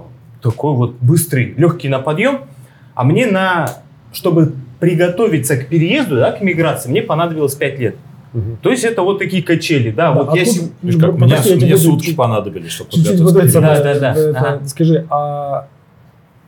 [0.41, 2.41] такой вот быстрый, легкий на подъем,
[2.95, 3.69] а мне на,
[4.11, 7.95] чтобы приготовиться к переезду, да, к миграции, мне понадобилось 5 лет.
[8.33, 8.57] Мгм.
[8.61, 10.11] То есть это вот такие качели, да.
[10.11, 13.61] Да, вот я откуда- сев- Видишь, как Подожди, мне, я сутки чуть- понадобились, чтобы подготовиться.
[13.61, 14.11] Да, да, да.
[14.13, 14.59] это, Ага.
[14.65, 15.67] Скажи, а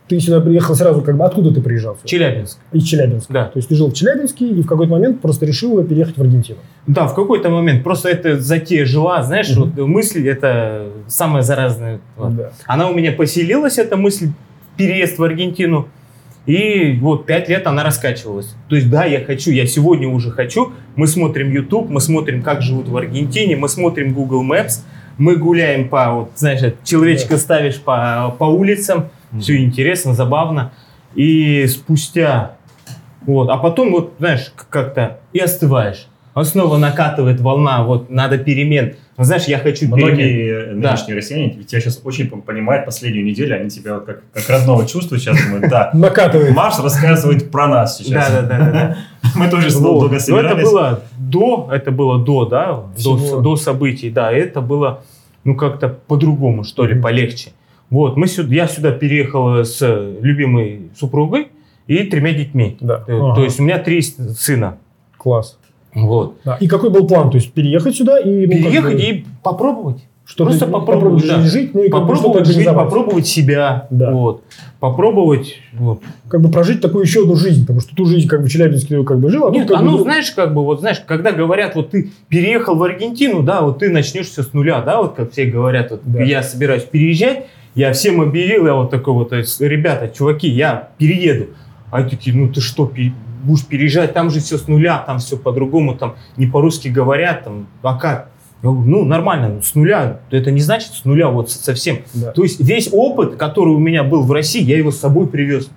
[0.08, 1.96] ты сюда приехал сразу, как бы откуда ты приезжал?
[2.04, 2.58] Челябинск.
[2.72, 3.32] Из Челябинска.
[3.32, 3.44] Да.
[3.46, 6.58] То есть ты жил в Челябинске и в какой-то момент просто решил переехать в Аргентину.
[6.88, 7.82] Да, в какой-то момент.
[7.84, 9.72] Просто это затея жила, знаешь, Мгм.
[9.76, 12.00] вот мысль это самая заразная.
[12.16, 12.36] Вот.
[12.36, 12.50] Да.
[12.66, 14.30] Она у меня поселилась, эта мысль,
[14.76, 15.88] переезд в Аргентину.
[16.46, 18.54] И вот пять лет она раскачивалась.
[18.68, 20.72] То есть, да, я хочу, я сегодня уже хочу.
[20.94, 24.82] Мы смотрим YouTube, мы смотрим, как живут в Аргентине, мы смотрим Google Maps,
[25.18, 29.08] мы гуляем по, вот, знаешь, человечка ставишь по, по улицам,
[29.40, 30.72] все интересно, забавно.
[31.16, 32.56] И спустя,
[33.22, 36.06] вот, а потом вот, знаешь, как-то и остываешь.
[36.34, 38.96] А снова накатывает волна, вот, надо перемен.
[39.18, 40.04] Ну, знаешь, я хочу перемен.
[40.08, 40.90] Многие Да.
[40.90, 45.22] нынешние россияне тебя сейчас очень понимают последнюю неделю, они тебя вот как, как родного чувствуют
[45.22, 45.90] сейчас, думают, да.
[45.94, 46.54] Накатывает.
[46.54, 48.30] Марш рассказывает про нас сейчас.
[48.30, 48.96] Да, да, да, да, да.
[49.36, 50.00] Мы тоже снова Вот.
[50.00, 50.64] долго Но это собирались.
[50.70, 52.82] было до, это было до, да,
[53.42, 55.02] до, событий, да, это было,
[55.44, 57.50] ну, как-то по-другому, что ли, полегче.
[57.88, 59.80] Вот, мы сюда, я сюда переехал с
[60.20, 61.48] любимой супругой
[61.86, 62.76] и тремя детьми.
[62.80, 63.04] Да.
[63.06, 63.34] Э, Ага.
[63.36, 64.76] То есть у меня три с- сына.
[65.16, 65.56] Класс.
[65.96, 66.36] Вот.
[66.44, 66.56] Да.
[66.60, 67.30] И какой был план?
[67.30, 68.46] То есть переехать сюда и...
[68.46, 70.04] ну, Переехать и попробовать.
[70.26, 71.40] что просто попробовать, да.
[71.40, 73.86] жить, ну и как бы что-то попробовать жить, попробовать себя.
[73.90, 74.10] Да.
[74.10, 74.42] Вот.
[74.80, 75.54] Попробовать.
[75.72, 76.02] Вот.
[76.28, 79.18] Как бы прожить такую еще одну жизнь, потому что ту жизнь как бы Челябинске как
[79.20, 80.02] бы жил, а тут Нет, как оно, бы...
[80.02, 83.88] знаешь, как бы, вот знаешь, когда говорят, вот ты переехал в Аргентину, да, вот ты
[83.88, 86.22] начнешь все с нуля, да, вот как все говорят, вот Да.
[86.22, 91.46] я собираюсь переезжать, я всем объявил, я вот такой вот, ребята, чуваки, я перееду.
[91.90, 92.90] А они такие, ну ты что,
[93.44, 97.66] будешь переезжать, там же все с нуля, там все по-другому, там не по-русски говорят, там,
[97.82, 98.30] а как?
[98.62, 101.98] Я говорю, ну, нормально, с нуля, это не значит с нуля вот совсем.
[102.14, 102.32] Да.
[102.32, 105.68] То есть весь опыт, который у меня был в России, я его с собой привез.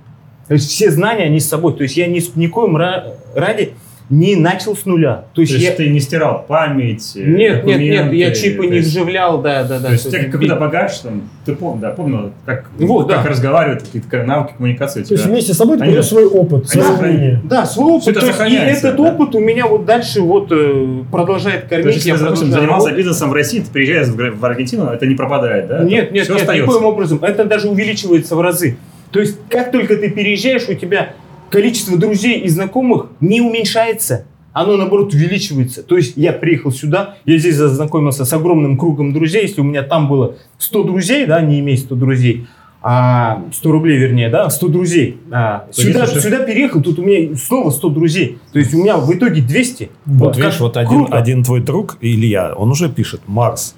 [0.47, 1.73] То есть все знания, они с собой.
[1.75, 3.73] То есть я ни, с- ни коим ра- ради
[4.09, 5.25] не начал с нуля.
[5.33, 5.71] То То есть, есть я...
[5.73, 9.63] ты не стирал память, э, Нет, нет, нет, я чипы то не есть- вживлял, да,
[9.63, 9.87] да, да.
[9.87, 13.07] То есть у То тебя есть какой-то багаж, там, ты помнишь, да, помнил, как, Вот,
[13.07, 13.29] как да.
[13.29, 17.41] разговаривать, какие-то навыки коммуникации То есть вместе с собой ты привез свой опыт, свое мнение.
[17.43, 18.19] Да, свой опыт.
[18.19, 19.03] То есть и этот да.
[19.03, 21.95] опыт у меня вот дальше вот э, продолжает То кормить.
[21.95, 25.05] есть, если я ты, допустим, продолжаю занимался бизнесом в России, ты приезжаешь в Аргентину, это
[25.05, 25.83] не пропадает, да?
[25.83, 26.65] Нет, нет, нет, остается.
[26.65, 27.19] никоим образом.
[27.21, 28.77] Это даже увеличивается в разы.
[29.11, 31.13] То есть, как только ты переезжаешь, у тебя
[31.49, 34.25] количество друзей и знакомых не уменьшается.
[34.51, 35.83] Оно, наоборот, увеличивается.
[35.83, 39.43] То есть, я приехал сюда, я здесь зазнакомился с огромным кругом друзей.
[39.43, 42.47] Если у меня там было 100 друзей, да, не имей 100 друзей,
[42.81, 45.17] а 100 рублей, вернее, да, 100 друзей.
[45.31, 48.39] А, сюда, что- сюда переехал, тут у меня снова 100 друзей.
[48.51, 49.91] То есть, у меня в итоге 200.
[50.05, 51.17] Вот как видишь, вот один, круто.
[51.17, 53.75] один твой друг, Илья, он уже пишет Марс.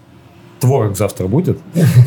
[0.62, 1.58] Творог завтра будет?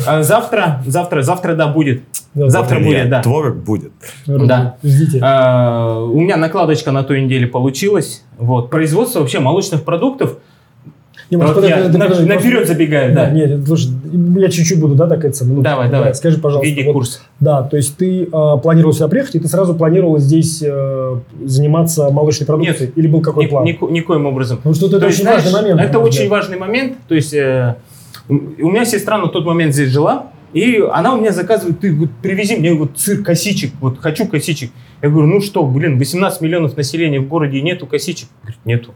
[0.07, 2.01] А завтра, завтра, завтра, да, будет.
[2.33, 3.21] Да, Завтра будет, да.
[3.21, 3.91] Творог будет.
[4.25, 4.75] Да.
[4.83, 5.19] Ждите.
[5.21, 8.23] А, у меня накладочка на той неделе получилась.
[8.37, 8.69] Вот.
[8.69, 10.37] Производство вообще молочных продуктов.
[11.31, 13.31] Не, может, Вот я подожди, на- подожди, наперед просто- забегаю, Да, да.
[13.31, 13.89] нет, слушай,
[14.37, 16.13] я чуть-чуть буду, да, так это ну, Давай, давай.
[16.13, 16.69] Скажи, пожалуйста.
[16.69, 17.19] Види вот, курс.
[17.39, 22.11] Да, то есть ты э, планировал сюда приехать, и ты сразу планировал здесь э, заниматься
[22.11, 22.91] молочной продукцией?
[22.95, 23.63] Или был какой Ни- план?
[23.65, 24.57] нико- никоим образом.
[24.57, 25.81] Потому что это То есть, очень знаешь, важный момент.
[25.89, 26.29] Это очень взгляд.
[26.29, 26.93] важный момент.
[27.07, 27.75] То есть э,
[28.29, 32.09] у меня сестра на тот момент здесь жила, и она у меня заказывает, ты вот
[32.21, 34.71] привези мне вот сыр косичек, вот хочу косичек.
[35.01, 38.29] Я говорю, ну что, блин, 18 миллионов населения в городе, нету косичек?
[38.41, 38.93] Говорит, нету.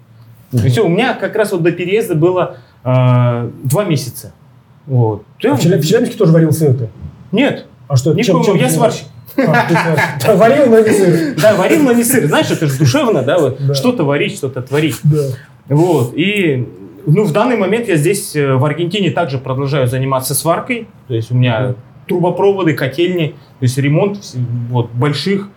[0.54, 4.34] И все, у меня как раз вот до переезда было э, два месяца.
[4.88, 5.24] Вот.
[5.44, 6.90] А в, Челя- в Челябинске тоже варил сыр ты?
[7.32, 8.14] Нет, А что?
[8.14, 9.06] не чем- чем я сварщик.
[9.38, 11.36] А, Варил, но не сыр.
[11.42, 12.26] Да, варил, но не сыр.
[12.26, 13.74] Знаешь, это же душевно, да, вот Да.
[13.76, 14.96] что-то варить, что-то творить.
[15.04, 15.22] Да.
[15.70, 16.68] Вот, и
[17.10, 20.88] ну, в данный момент я здесь, э, в Аргентине, также продолжаю заниматься сваркой.
[21.08, 21.76] То есть у меня
[22.08, 24.20] трубопроводы, котельни, то есть ремонт
[24.70, 25.50] вот, больших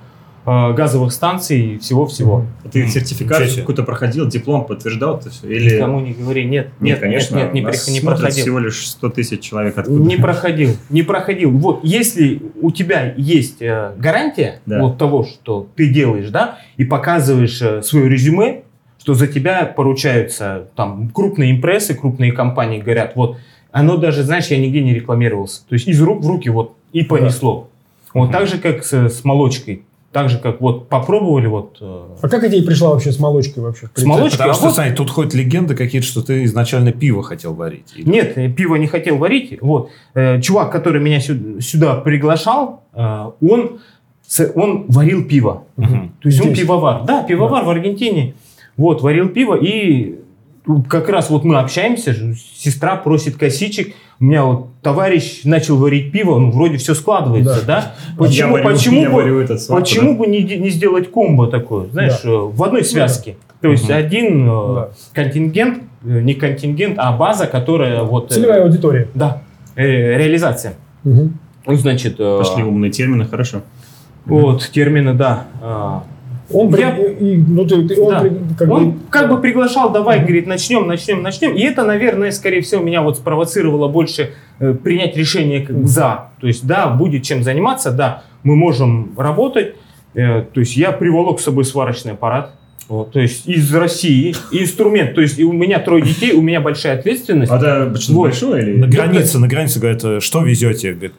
[0.45, 2.45] э, газовых станций и всего-всего.
[2.71, 5.47] Ты М, сертификат какой-то проходил, диплом подтверждал это все?
[5.47, 5.77] Или...
[5.77, 8.43] Никому не говори, нет, Нет, нет, конечно, нет, нет, не, не проходил.
[8.43, 10.03] всего лишь 100 тысяч человек откуда.
[10.03, 11.53] Не проходил, не проходил.
[11.53, 14.81] Вот, если у тебя есть э, гарантия Да.
[14.81, 18.65] вот того, что ты делаешь, да, и показываешь свое резюме,
[19.03, 23.37] что за тебя поручаются там крупные импрессы, крупные компании говорят, вот,
[23.73, 25.63] оно даже, знаешь, я нигде не рекламировался.
[25.69, 27.69] То есть из рук в руки вот и понесло.
[28.15, 28.33] Вот Мгм.
[28.33, 29.83] так же, как с, с молочкой.
[30.13, 31.79] Так же, как вот попробовали вот...
[31.81, 33.89] э, А как идея пришла вообще с молочкой вообще?
[33.93, 34.31] С молочкой?
[34.39, 37.93] Потому а что, вот- смотри, тут ходят легенды какие-то, что ты изначально пиво хотел варить.
[37.97, 39.59] Или- Нет, э, пиво не хотел варить.
[39.61, 39.91] Вот.
[40.15, 43.81] Э, Чувак, который меня сю- сюда приглашал, он,
[44.55, 45.65] он варил пиво.
[45.77, 46.13] Мгм.
[46.21, 46.61] То есть он Здесь?
[46.61, 47.03] пивовар.
[47.05, 48.35] Да, пивовар в Аргентине.
[48.77, 49.55] Вот, варил пиво.
[49.55, 50.19] И
[50.89, 52.15] как раз вот мы общаемся,
[52.57, 53.95] сестра просит косичек.
[54.21, 57.95] У меня вот товарищ начал варить пиво, ну, вроде все складывается, да?
[58.11, 61.49] Я Почему, варю- почему, я бы, варю этот сварку, почему бы не, не сделать комбо
[61.49, 63.37] такое, знаешь, э, в одной связке?
[63.61, 63.97] То есть Мгм.
[63.97, 64.89] один э, Да.
[65.13, 68.31] контингент, э, не контингент, а база, которая вот...
[68.33, 69.09] Целевая аудитория.
[69.15, 69.43] да,
[69.75, 69.85] э,
[70.19, 70.75] реализация.
[71.03, 71.31] Ну,
[71.67, 72.39] значит, да.
[72.39, 73.63] Пошли умные термины, хорошо.
[74.25, 75.47] вот термины, да.
[76.53, 78.21] Он, при- Я- и- ну, ты- ты- он Да.
[78.21, 81.55] при- как Он бы- как бы приглашал, давай, говорит, начнем, начнем, начнем.
[81.55, 86.31] И это, наверное, скорее всего, меня вот спровоцировало больше э, принять решение как за.
[86.41, 89.75] То есть, да, будет чем заниматься, да, мы можем работать.
[90.15, 92.53] Э, то есть, я приволок с собой сварочный аппарат.
[92.89, 95.15] Вот, то есть, из России инструмент.
[95.15, 97.51] То есть, и у меня трое детей, у меня большая ответственность.
[97.51, 98.23] А это что-то Вот.
[98.25, 98.77] большое или...
[98.77, 100.93] На границе, на границе, говорят, э, что везете?
[100.93, 101.15] Говорит,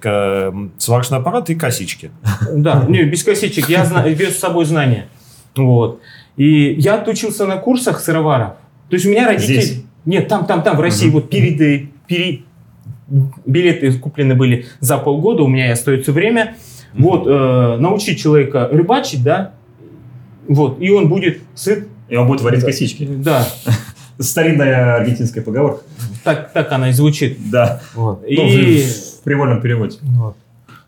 [0.77, 2.11] сварочный аппарат и косички.
[2.53, 3.69] Да, не, без косичек.
[3.69, 5.07] Я вез с собой знания.
[5.55, 6.01] Вот.
[6.37, 8.53] И я отучился на курсах сыроваров.
[8.89, 9.61] То есть у меня родители...
[9.61, 9.83] Здесь?
[10.05, 11.05] Нет, там, там, там, в России.
[11.07, 11.13] Мгм.
[11.15, 12.41] Вот перед, э, пере-
[13.45, 16.55] билеты куплены были за полгода, у меня и остается время.
[16.93, 19.53] Вот, э, научить человека рыбачить, да,
[20.47, 22.65] вот, и он будет сыт, И он будет варить Да.
[22.67, 23.05] косички.
[23.05, 23.47] да,
[24.19, 25.83] Старинная аргентинская поговорка.
[26.23, 27.37] так, так она и звучит.
[27.49, 27.81] Да.
[27.95, 28.21] Вот.
[28.21, 29.97] Ну, И в, привольном переводе.
[30.01, 30.35] Вот.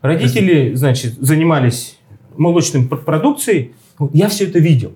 [0.02, 1.98] Родители, значит, занимались
[2.36, 3.72] молочной пр- продукцией.
[3.98, 4.92] Вот Я все это видел.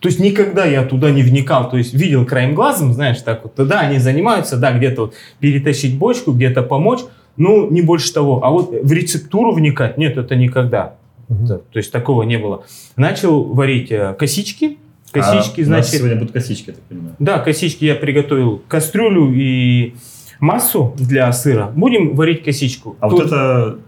[0.00, 1.70] То есть никогда я туда не вникал.
[1.70, 3.54] То есть видел краем глазом, знаешь, так вот.
[3.68, 7.00] Да, они занимаются, да, где-то вот перетащить бочку, где-то помочь.
[7.36, 8.44] Ну, не больше того.
[8.44, 10.94] А вот в рецептуру вникать, нет, это никогда.
[11.28, 12.64] Да, то есть такого не было.
[12.96, 14.78] Начал варить э, косички.
[15.12, 15.90] Косички, А, значит...
[15.92, 17.14] сегодня будут косички, я так понимаю.
[17.18, 19.94] Да, косички я приготовил кастрюлю и
[20.40, 21.70] массу для сыра.
[21.74, 22.96] Будем варить косичку.
[23.00, 23.78] А Тут- вот это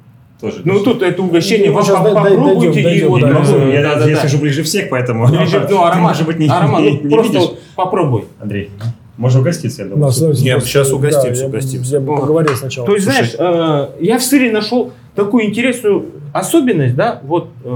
[0.43, 0.61] тоже...
[0.65, 3.21] ну, тут это угощение, Ну, вам сейчас попробуйте дойдем, и вот...
[3.23, 5.29] я, я да, сижу ближе всех, поэтому...
[5.29, 7.51] Ближе, ну, аромат, может быть, не, аромат, не- ну, не просто видишь.
[7.77, 8.25] попробуй.
[8.41, 8.71] Андрей,
[9.17, 10.13] можно угоститься, я думаю.
[10.19, 11.93] давайте Нет, сейчас угостимся, да, я- угостимся.
[11.95, 12.21] Я Вот.
[12.21, 12.87] поговорил сначала.
[12.87, 13.31] То есть, Слушай.
[13.37, 17.69] знаешь, э, я в сыре нашел такую интересную особенность, да, вот, э,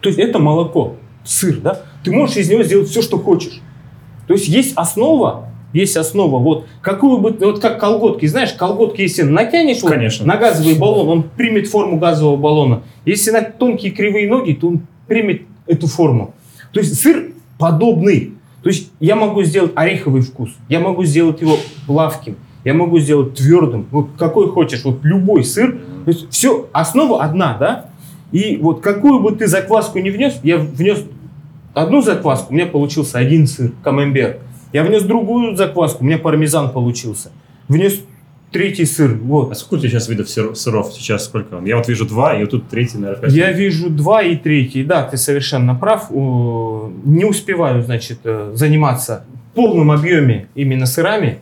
[0.00, 3.62] то есть это молоко, сыр, да, ты можешь из него сделать все, что хочешь.
[4.26, 9.22] То есть есть основа, есть основа, вот, какую бы, вот как колготки, знаешь, колготки, если
[9.22, 10.24] натянешь вот Конечно.
[10.24, 12.82] на газовый баллон, он примет форму газового баллона.
[13.04, 16.32] Если на тонкие кривые ноги, то он примет эту форму.
[16.72, 18.32] То есть сыр подобный.
[18.62, 23.34] То есть я могу сделать ореховый вкус, я могу сделать его плавким, я могу сделать
[23.34, 25.80] твердым, вот какой хочешь, вот любой сыр.
[26.04, 27.90] То есть все, основа одна, да?
[28.32, 31.04] И вот какую бы ты закваску не внес, я внес
[31.74, 34.38] одну закваску, у меня получился один сыр, камембер.
[34.74, 37.30] Я внес другую закваску, у меня пармезан получился.
[37.68, 38.00] Внес
[38.50, 39.52] третий сыр, вот.
[39.52, 40.92] А сколько у тебя сейчас видов сыр- сыров?
[40.92, 41.62] Сейчас сколько?
[41.64, 44.82] Я вот вижу два, и вот тут третий, наверное, Я вижу два и третий.
[44.82, 46.10] Да, ты совершенно прав.
[46.10, 51.38] Не успеваю, значит, э, заниматься в полном объеме именно сырами.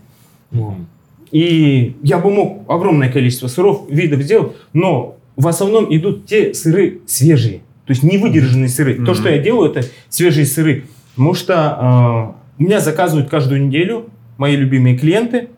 [1.30, 7.00] И я бы мог огромное количество сыров, видов сделать, но в основном идут те сыры
[7.06, 7.60] свежие.
[7.86, 9.02] То есть не выдержанные сыры.
[9.06, 10.84] То, что я делаю, это свежие сыры.
[11.14, 15.50] Потому что э, меня заказывают каждую неделю мои любимые клиенты.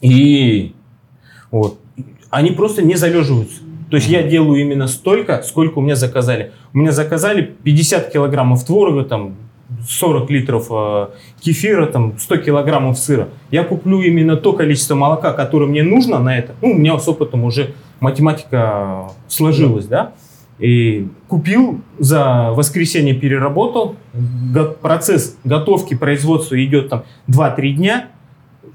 [0.00, 0.74] И
[1.50, 1.78] вот,
[2.30, 3.62] они просто не залеживаются.
[3.90, 6.52] То есть я делаю именно столько, сколько у меня заказали.
[6.72, 9.36] У меня заказали 50 килограммов творога, там
[9.88, 11.08] 40 литров э,
[11.40, 13.28] кефира, там 100 килограммов сыра.
[13.50, 16.54] Я куплю именно то количество молока, которое мне нужно на это.
[16.60, 20.12] Ну, у меня с опытом уже математика сложилась, да.
[20.64, 23.96] И купил, за воскресенье переработал.
[24.14, 28.06] Го- процесс готовки производства идет там 2-3 дня.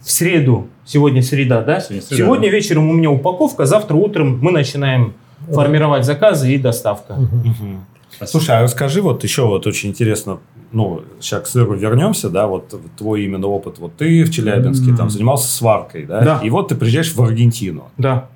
[0.03, 1.79] В среду, сегодня среда, да?
[1.81, 5.13] Сегодня среда, Сегодня вечером у меня упаковка, завтра утром мы начинаем
[5.51, 7.15] формировать заказы и доставка.
[7.15, 7.85] Мгм.
[8.25, 10.39] Слушай, а расскажи, вот еще вот очень интересно,
[10.71, 15.09] ну, сейчас к сыру вернемся, да, вот твой именно опыт, вот ты в Челябинске там
[15.09, 16.39] занимался сваркой, да, Да.
[16.43, 18.27] и вот ты приезжаешь в Аргентину Да.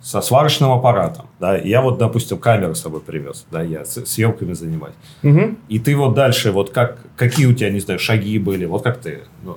[0.00, 4.52] Со сварочным аппаратом, да, я вот, допустим, камеру с собой привез, да, я с- съемками
[4.52, 5.58] занимаюсь, Мгм.
[5.68, 8.98] и ты вот дальше, вот как, какие у тебя, не знаю, шаги были, вот как
[8.98, 9.56] ты, ну,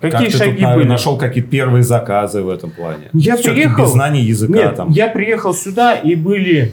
[0.00, 0.86] Какие как ты шаги тут были?
[0.88, 3.08] нашел какие-то первые заказы в этом плане?
[3.14, 4.90] Я Всё-таки приехал- без знаний языка Нет, там.
[4.90, 6.72] я приехал сюда и были...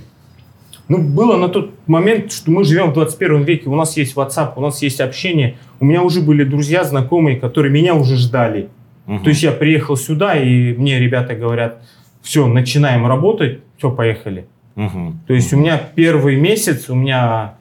[0.90, 4.54] Ну, было на тот момент, что мы живем в 21 веке, у нас есть WhatsApp,
[4.58, 5.58] у нас есть общение.
[5.80, 8.68] У меня уже были друзья, знакомые, которые меня уже ждали.
[9.06, 9.24] Мгм.
[9.24, 11.82] То есть я приехал сюда, и мне ребята говорят,
[12.22, 14.46] все, начинаем работать, все, поехали.
[14.76, 15.20] Мгм.
[15.28, 17.56] То есть у меня первый месяц, у меня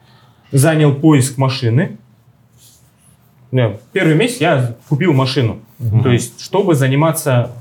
[0.51, 1.97] занял поиск машины.
[3.91, 5.59] Первый месяц я купил машину.
[5.79, 6.03] Мгм.
[6.03, 7.51] То есть, чтобы заниматься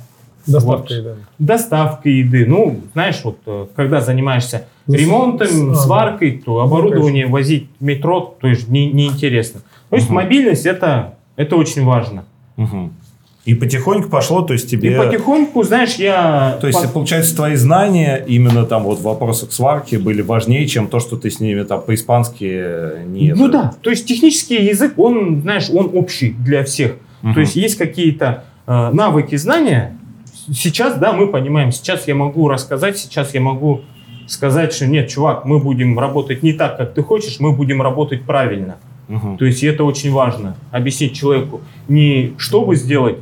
[0.47, 1.15] Доставкой, да.
[1.39, 2.47] доставкой еды.
[2.47, 7.85] Ну, знаешь, вот э, когда занимаешься Ну, ремонтом, а, сваркой, то Ну, оборудование возить в
[7.85, 9.61] метро, то есть не, неинтересно.
[9.91, 10.17] То есть Мгм.
[10.17, 12.25] мобильность это, это очень важно.
[12.57, 12.93] Мгм.
[13.47, 14.93] И потихоньку пошло, то есть тебе...
[14.93, 16.59] И потихоньку, знаешь, я...
[16.61, 20.89] То есть, по- получается, твои знания именно там вот в вопросах сварки были важнее, чем
[20.89, 23.33] то, что ты с ними там по-испански э, не...
[23.33, 26.97] Ну это- да, то есть технический язык, он, знаешь, он общий для всех.
[27.23, 27.35] Мгм.
[27.35, 29.97] То есть есть какие-то э, навыки, знания.
[30.53, 33.81] Сейчас, да, мы понимаем, сейчас я могу рассказать, сейчас я могу
[34.27, 38.23] сказать, что нет, чувак, мы будем работать не так, как ты хочешь, мы будем работать
[38.25, 38.77] правильно.
[39.09, 39.39] Мгм.
[39.39, 43.17] То есть это очень важно, объяснить человеку не чтобы сделать,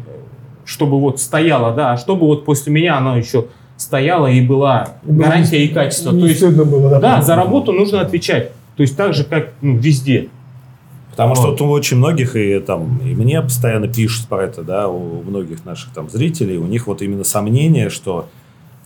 [0.68, 3.46] чтобы вот стояло, да, а чтобы вот после меня оно еще
[3.78, 6.12] стояло и была гарантия и качество.
[6.12, 7.00] Не То есть, было, да.
[7.00, 8.52] да, за работу нужно отвечать.
[8.76, 10.28] То есть так же, как ну, везде.
[11.10, 11.60] Потому что Вот.
[11.60, 15.64] вот у очень многих, и там, и мне постоянно пишут про это, да, у многих
[15.64, 18.28] наших там зрителей, у них вот именно сомнение, что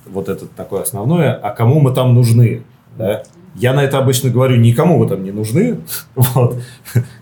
[0.07, 2.63] вот это такое основное, а кому мы там нужны,
[2.97, 3.25] да?
[3.57, 5.81] Я на это обычно говорю, никому вы там не нужны,
[6.15, 6.59] вот,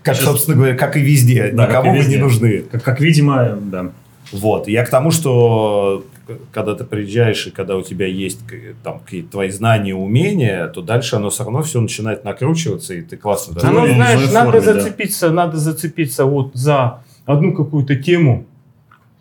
[0.03, 2.19] как, Сейчас- собственно говоря, как и везде, Да, никому и вы не везде.
[2.19, 2.63] нужны.
[2.71, 3.91] Как, как видимо, да.
[4.31, 4.67] Вот.
[4.67, 6.03] Я к тому, что
[6.51, 8.39] когда ты приезжаешь, и когда у тебя есть
[8.83, 13.17] там какие-то твои знания, умения, то дальше оно все равно все начинает накручиваться, и ты
[13.17, 14.73] классно Да, ну, знаешь, надо форме, да.
[14.73, 18.45] зацепиться, надо зацепиться вот за одну какую-то тему.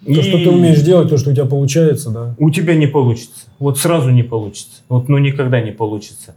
[0.06, 2.34] То, что И ты умеешь делать, то, что у тебя получается, да.
[2.38, 3.48] У тебя не получится.
[3.58, 4.82] Вот сразу не получится.
[4.88, 6.34] Вот, ну, никогда не получится.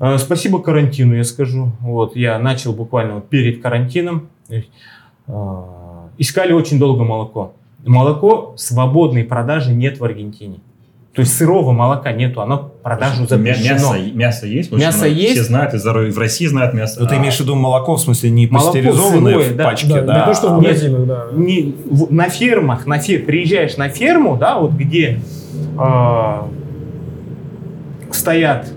[0.00, 1.70] Э, Спасибо карантину, я скажу.
[1.80, 4.28] Вот, я начал буквально вот перед карантином.
[4.48, 4.62] Э,
[6.18, 7.54] Искали очень долго молоко.
[7.86, 10.58] Молоко свободной продажи нет в Аргентине.
[11.14, 13.94] То есть сырого молока нету, оно продажу запрещено.
[13.94, 14.70] Мясо, мясо есть?
[14.70, 15.10] Мясо много.
[15.14, 15.32] есть.
[15.32, 15.78] Все знают, и.
[16.10, 17.00] В России знают мясо.
[17.00, 19.64] Ну, ты А имеешь в виду молоко, в смысле, не Молоко пастеризованное сырое, в да.
[19.64, 20.18] пачке, Да, да?
[20.20, 21.26] не то, что в магазинах, да.
[21.32, 25.20] не, в- на фермах, на фер, приезжаешь на ферму, да, вот где
[25.78, 26.40] э,
[28.10, 28.68] стоят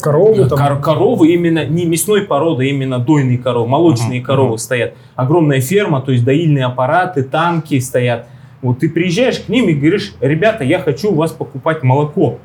[0.00, 0.58] Коровы там.
[0.58, 4.58] кор- коровы именно не мясной породы, а именно дойные коровы, молочные Мгм, коровы мгм.
[4.58, 4.94] стоят.
[5.14, 8.26] Огромная ферма, то есть доильные аппараты, танки стоят.
[8.62, 12.38] Вот ты приезжаешь к ним и говоришь, ребята, я хочу у вас покупать молоко.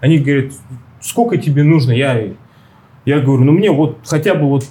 [0.00, 0.52] Они говорят,
[1.00, 1.90] сколько тебе нужно?
[1.90, 2.28] Я,
[3.04, 4.64] я говорю, ну мне вот хотя бы вот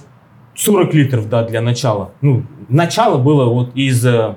[0.54, 2.12] 40 литров, да, для начала.
[2.22, 4.36] Ну, начало было вот из э,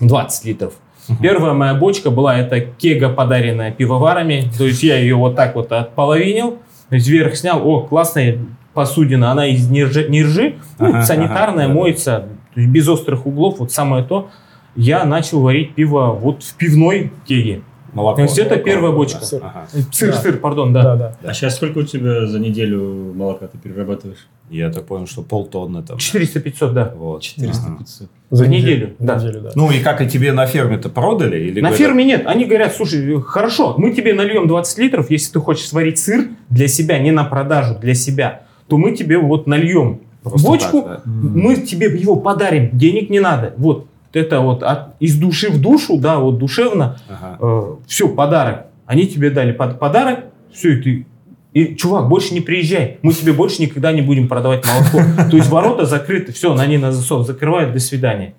[0.00, 0.74] 20 литров.
[1.06, 1.18] Мгм.
[1.20, 4.50] Первая моя бочка была, это кега, подаренная пивоварами.
[4.56, 6.58] То есть я ее вот так вот отполовинил,
[6.88, 7.66] то есть вверх снял.
[7.66, 8.38] О, классная
[8.72, 11.80] посудина, она из нержи, нержи, ну, Ага, санитарная, ага, да.
[11.80, 14.30] моется, есть без острых углов, вот самое то.
[14.78, 17.62] Я начал варить пиво вот в пивной кеге.
[17.92, 18.16] Молоко.
[18.16, 18.96] То есть это молоко, первая да.
[18.96, 19.24] бочка.
[19.24, 19.42] Сыр.
[19.42, 19.66] Ага.
[19.90, 20.18] Сыр, Да.
[20.18, 20.82] сыр, пардон, да.
[20.82, 21.14] Да, да.
[21.28, 24.28] А сейчас сколько у тебя за неделю молока ты перерабатываешь?
[24.50, 25.96] Я так понял, что полтонны там.
[25.96, 26.92] 400-500, да.
[26.96, 27.22] Вот.
[27.22, 27.78] 400 Ага.
[27.78, 28.08] 500.
[28.30, 29.16] За неделю, да.
[29.16, 29.50] неделю, да.
[29.56, 31.38] Ну и как и тебе на ферме-то продали?
[31.40, 32.22] Или На говорят, ферме нет.
[32.26, 36.68] Они говорят, слушай, хорошо, мы тебе нальем 20 литров, если ты хочешь сварить сыр для
[36.68, 41.10] себя, не на продажу, для себя, то мы тебе вот нальем просто бочку, так, да?
[41.10, 43.54] мы тебе его подарим, денег не надо.
[43.56, 47.76] Вот это вот от- из души в душу, да, вот душевно, Ага.
[47.86, 48.66] все, подарок.
[48.86, 50.20] Они тебе дали под подарок,
[50.52, 51.06] все, и ты...
[51.54, 55.00] И, чувак, больше не приезжай, мы тебе больше никогда не будем продавать молоко.
[55.30, 58.34] То есть ворота закрыты, все, на ней на засов закрывают, до свидания.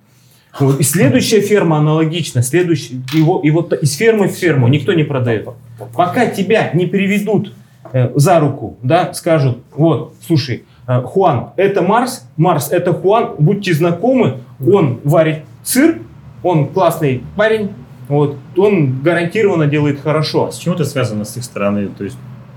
[0.58, 0.80] Вот.
[0.80, 5.48] И следующая ферма аналогично, следующий, его, и вот из фермы в ферму никто не продает.
[5.94, 7.52] Пока тебя не приведут
[7.92, 13.72] э, за руку, да, скажут, вот, слушай, э, Хуан, это Марс, Марс, это Хуан, будьте
[13.74, 15.40] знакомы, он варит
[15.70, 15.98] сыр,
[16.42, 17.70] он классный парень,
[18.08, 20.50] вот, он гарантированно делает хорошо.
[20.50, 21.88] С чего это связано с их стороны?
[21.96, 22.16] То есть,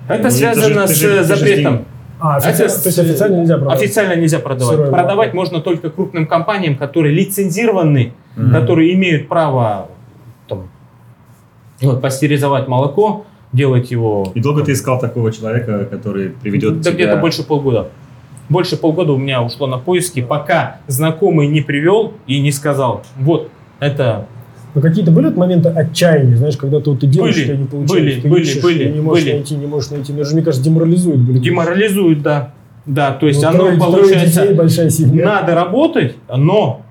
[0.10, 1.74] Это Ну, связано же- с же- запретом.
[1.78, 1.86] деньги-
[2.20, 3.82] А, офици- Это то есть официально нельзя продавать?
[3.82, 4.76] Официально нельзя продавать.
[4.76, 5.36] Сырое продавать молоко.
[5.38, 8.52] можно только крупным компаниям, которые лицензированы, Мгм.
[8.52, 9.90] которые имеют право
[10.48, 10.70] там,
[11.82, 14.32] вот, пастеризовать молоко, делать его...
[14.36, 16.94] И долго ты искал такого человека, который приведет Да тебя...
[16.94, 17.90] где-то больше полгода.
[18.50, 23.50] Больше полгода у меня ушло на поиски, пока знакомый не привел и не сказал, вот,
[23.80, 24.28] это
[24.76, 27.66] Но какие-то были вот моменты отчаяния, знаешь, когда ты, вот, ты делаешь, Были, тебя не
[27.66, 29.34] получается, были, ты были, ищешь, были, и не можешь были.
[29.36, 30.14] найти, не можешь найти.
[30.14, 31.20] Даже, мне кажется, деморализует.
[31.20, 31.40] Были.
[31.40, 32.54] деморализует, да.
[32.86, 34.42] Да, то есть Ну, оно трое- трое получается...
[34.42, 35.26] детей, большая семья.
[35.26, 36.82] Надо работать, но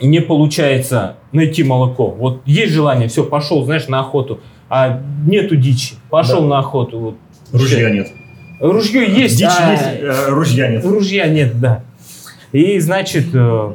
[0.00, 2.08] не получается найти молоко.
[2.08, 5.94] Вот есть желание, все, пошел, знаешь, на охоту, а нету дичи.
[6.10, 6.46] Пошел Да.
[6.48, 6.98] на охоту.
[6.98, 7.14] Вот.
[7.52, 8.08] Ружья нет.
[8.62, 10.84] Ружье есть, Дичь а есть, э, ружья нет.
[10.84, 11.82] ружья нет, да.
[12.52, 13.72] И, значит, э,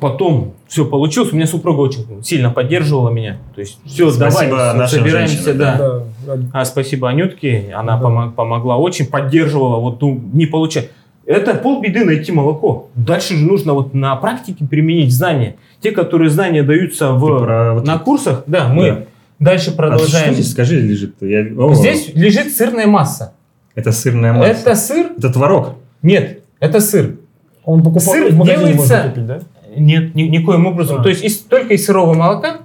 [0.00, 1.32] потом все получилось.
[1.32, 3.38] У меня супруга очень сильно поддерживала меня.
[3.54, 6.02] То есть, все, Спасибо давай, собираемся, женщинам, да.
[6.26, 6.38] Да.
[6.52, 8.02] А спасибо Анютке, она Да.
[8.06, 10.90] помо- помогла очень, поддерживала, вот ну, не получается.
[11.24, 12.88] Это полбеды найти молоко.
[12.94, 15.56] Дальше же нужно вот на практике применить знания.
[15.80, 19.04] Те, которые знания даются в, про вот- на курсах, да, мы Да.
[19.38, 20.26] дальше А продолжаем.
[20.32, 21.16] что здесь, скажи, лежит?
[21.20, 21.46] Я...
[21.56, 23.34] О, Здесь лежит сырная масса.
[23.74, 24.50] Это сырная масса.
[24.50, 25.12] Это сыр?
[25.16, 25.74] Это творог.
[26.02, 27.16] Нет, это сыр.
[27.64, 29.40] Он покупал Сыр в делается- можно купить, да?
[29.76, 31.00] Нет, ни- никоим образом.
[31.00, 31.02] А.
[31.02, 32.58] То есть из- только из сырого молока.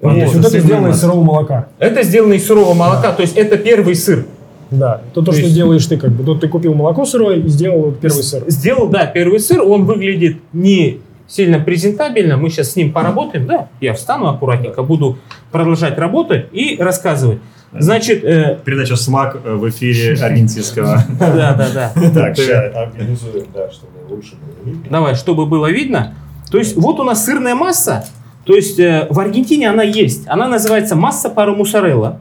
[0.00, 0.10] Вот.
[0.10, 1.68] то То есть вот это сделано из сырого молока.
[1.78, 4.26] Это сделано из сырого молока, то есть это первый сыр.
[4.70, 5.00] Да.
[5.14, 6.22] То, то То что есть- делаешь ты, как бы.
[6.24, 8.44] Тут ты купил молоко сырое и сделал первый сыр.
[8.46, 13.68] Сделал, да, первый сыр, он выглядит не сильно презентабельно, мы сейчас с ним поработаем, да,
[13.80, 15.18] я встану аккуратненько, буду
[15.50, 17.38] продолжать работать и рассказывать.
[17.72, 21.04] Значит, э, Передача «Смак» э, в эфире аргентинского.
[21.18, 21.92] да, да, да.
[22.14, 24.86] Так, сейчас организуем, да, чтобы лучше было видно.
[24.90, 26.14] Давай, чтобы было видно.
[26.50, 28.06] То есть вот у нас сырная масса,
[28.46, 32.20] то есть э, в Аргентине она есть, она называется масса пару муссарелла.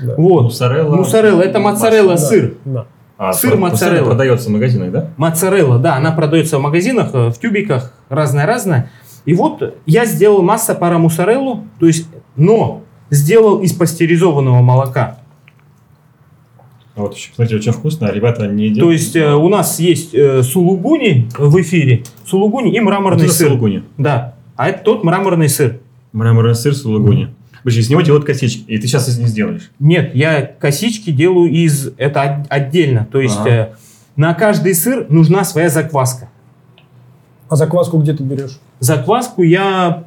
[0.00, 0.14] Да.
[0.16, 0.42] Вот.
[0.44, 0.94] Муссарелла.
[0.94, 2.54] Муссарелла, это моцарелла сыр.
[2.64, 2.86] Да.
[3.18, 4.06] А, Сыр моцарелла.
[4.06, 5.08] продается в магазинах, да?
[5.16, 8.90] Моцарелла, да, она продается в магазинах, э, в тюбиках, разная-разная.
[9.24, 12.83] И вот я сделал масса пара муссареллу, то есть, но
[13.14, 15.18] сделал из пастеризованного молока.
[16.96, 18.10] Вот, еще, смотрите, очень вкусно.
[18.12, 18.78] Ребята не едят.
[18.84, 23.34] То есть э, у нас есть э, сулугуни в эфире, сулугуни и Вот мраморный это
[23.34, 23.48] сыр.
[23.48, 23.82] сулугуни.
[23.98, 25.80] Да, а это тот мраморный сыр.
[26.12, 27.34] Мраморный сыр сулугуни.
[27.64, 29.70] Подожди, из него делают косички, и ты сейчас из них сделаешь.
[29.80, 33.08] Нет, я косички делаю из это от- отдельно.
[33.10, 33.50] То есть Ага.
[33.50, 33.68] э,
[34.14, 36.28] на каждый сыр нужна своя закваска.
[37.48, 38.60] А закваску где ты берешь?
[38.78, 40.04] Закваску я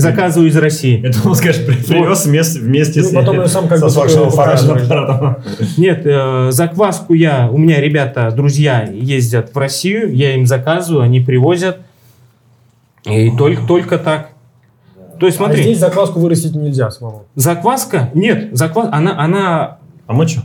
[0.00, 1.02] заказываю из России.
[1.06, 4.26] Это он, скажешь, при- привез вместе, вместе Ну, с, потом я сам как со такой
[4.28, 5.36] аппаратом.
[5.76, 11.20] Нет, э, закваску я, у меня ребята, друзья ездят в Россию, я им заказываю, они
[11.20, 11.78] привозят.
[13.04, 14.30] И только, только так.
[15.20, 17.24] То есть А смотри, здесь закваску вырастить нельзя самому.
[17.34, 20.42] закваска, нет, заквас, она, она, А мы что?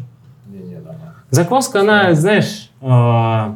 [1.29, 3.51] Закваска, она, знаешь, э,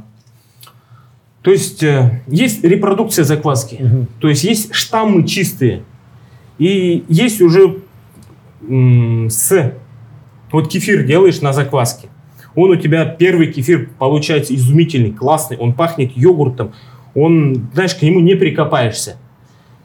[1.45, 4.07] то есть э, есть репродукция закваски, Мгм.
[4.19, 5.83] то есть есть штаммы чистые,
[6.57, 7.77] и есть уже
[8.67, 9.73] м, с,
[10.51, 12.07] вот кефир делаешь на закваске,
[12.55, 16.73] он у тебя первый кефир получается изумительный, классный, он пахнет йогуртом,
[17.13, 19.17] он, знаешь, к нему не прикопаешься.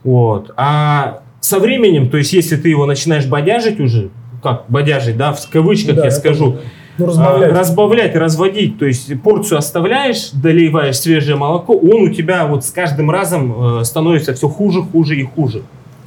[0.02, 0.52] Вот.
[0.56, 4.08] А со временем, то есть если ты его начинаешь бодяжить уже,
[4.42, 6.56] как бодяжить, да, в кавычках Да, я скажу,
[7.00, 7.52] Ну, а, разбавлять.
[7.52, 13.10] разбавлять, разводить, то есть порцию оставляешь, доливаешь свежее молоко, он у тебя вот с каждым
[13.10, 15.62] разом э, становится все хуже, хуже и хуже.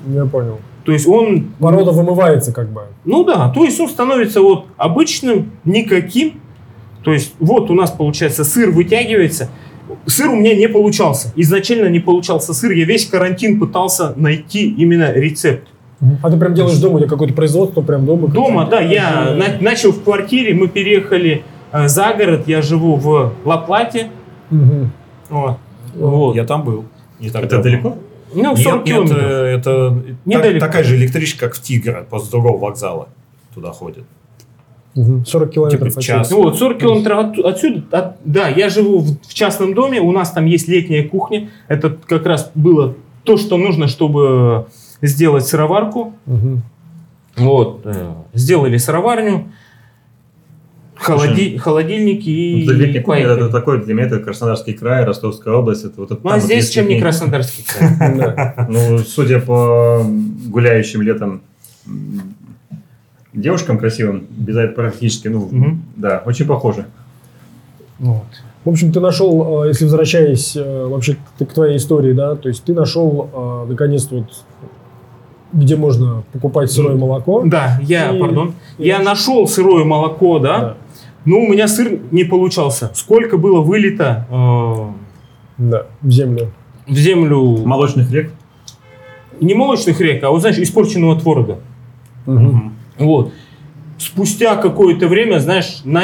[0.08, 0.60] Я понял.
[0.86, 2.82] То есть он, Порода вымывается как бы.
[3.06, 6.41] ну да, то есть он становится вот обычным, никаким.
[7.04, 9.50] То есть вот у нас получается сыр вытягивается.
[10.06, 11.32] Сыр у меня не получался.
[11.36, 12.72] Изначально не получался сыр.
[12.72, 15.68] Я весь карантин пытался найти именно рецепт.
[16.22, 18.28] А ты прям делаешь дома, у тебя какое-то производство прям дома?
[18.28, 23.32] Дома, да, я на- начал в квартире, мы переехали э, за город, я живу в
[23.45, 24.08] Ла-Плате.
[24.49, 24.91] мгм.
[25.30, 25.58] Вот.
[25.95, 26.36] Вот.
[26.36, 26.86] Я там был.
[27.20, 27.64] Не так Это давно.
[27.64, 27.97] далеко?
[28.36, 29.20] Ну, 40 Нет, километров.
[29.22, 30.60] это Недалеко.
[30.60, 33.08] так- такая же электричка, как в Тигра, после другого вокзала
[33.54, 34.04] туда ходит.
[34.95, 35.26] Мгм.
[35.26, 35.89] 40 километров.
[35.89, 36.30] Типа в час.
[36.32, 37.82] Ну вот, 40 километров от- отсюда.
[37.91, 41.49] от- да, я живу в, в частном доме, у нас там есть летняя кухня.
[41.68, 44.66] Это как раз было то, что нужно, чтобы
[45.08, 46.14] сделать сыроварку.
[46.26, 46.64] Мгм.
[47.36, 49.51] Вот, э, сделали сыроварню,
[50.95, 55.84] холоди- холодильники и Ну, кухня, это такой, для меня это Краснодарский край, Ростовская область.
[55.84, 58.66] Это вот это Ну, а здесь чем не Краснодарский край?
[58.70, 60.06] Ну, судя по
[60.47, 61.41] гуляющим летом
[63.34, 65.49] девушкам красивым, без практически, ну,
[65.95, 66.86] да, очень похоже.
[67.99, 68.26] Вот.
[68.64, 72.64] В общем, ты нашел, э, если возвращаясь э, вообще к, твоей истории, да, то есть
[72.64, 74.28] ты нашел наконец-то вот
[75.54, 77.43] где можно покупать сырое молоко.
[77.45, 80.78] Да, я, И- пардон, я нашел сырое молоко, да, Да.
[81.26, 82.91] но у меня сыр не получался.
[82.95, 84.88] Сколько было вылито э,
[85.60, 86.51] Да, в землю.
[86.88, 88.32] в землю Молочных рек.
[89.39, 91.60] не молочных рек, а вот знаешь, испорченного творога.
[92.26, 92.74] Мгм.
[92.97, 93.32] Вот.
[93.97, 96.01] Спустя какое-то время, знаешь, на...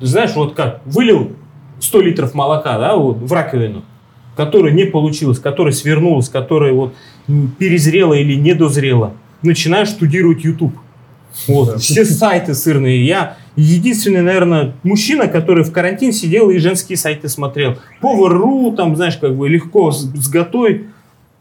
[0.00, 1.32] знаешь, вот как, вылил
[1.80, 3.82] 100 литров молока, да, вот, в раковину,
[4.36, 6.94] которая не получилось, которая свернулась, которая вот
[7.58, 9.14] перезрела или недозрела.
[9.42, 10.74] Начинаешь штудировать YouTube.
[11.48, 11.78] Вот, Да.
[11.78, 13.04] все сайты сырные.
[13.06, 17.76] Я единственный, наверное, мужчина, который в карантин сидел и женские сайты смотрел.
[18.00, 20.82] Повар.ру, там, знаешь, как бы легко с- сготовить.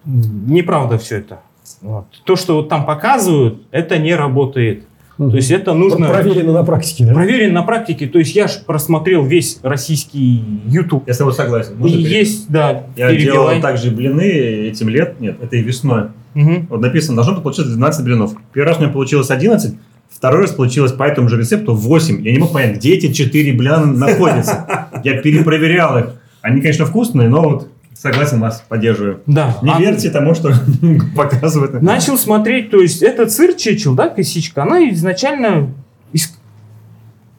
[0.06, 1.42] Неправда все это.
[1.82, 2.06] Вот.
[2.26, 4.86] То, что вот там показывают, это не работает.
[5.30, 6.10] То есть это нужно...
[6.10, 7.14] Проверено на практике, да?
[7.14, 8.08] Проверен на практике.
[8.08, 11.04] То есть я ж просмотрел весь российский YouTube.
[11.08, 11.74] Я с тобой согласен.
[11.74, 12.16] И Можно перейти?
[12.16, 13.34] есть, да, Я перебивай.
[13.34, 16.06] делал также блины этим лет, нет, это и весной.
[16.34, 16.68] Мгм.
[16.70, 18.34] Вот написано, должно получиться 12 блинов.
[18.54, 19.76] Первый раз у меня получилось 11,
[20.10, 22.24] второй раз получилось по этому же рецепту 8.
[22.24, 24.90] Я не мог понять, где эти 4 блина находятся.
[25.04, 26.06] Я перепроверял их.
[26.42, 27.71] Они, конечно, вкусные, но вот
[28.02, 29.22] согласен вас, поддерживаю.
[29.28, 29.58] Да.
[29.62, 30.54] Не А верьте тому, что
[31.16, 31.82] показывают.
[31.82, 35.72] Начал смотреть, то есть этот сыр чечил, да, косичка, она изначально
[36.12, 36.36] из...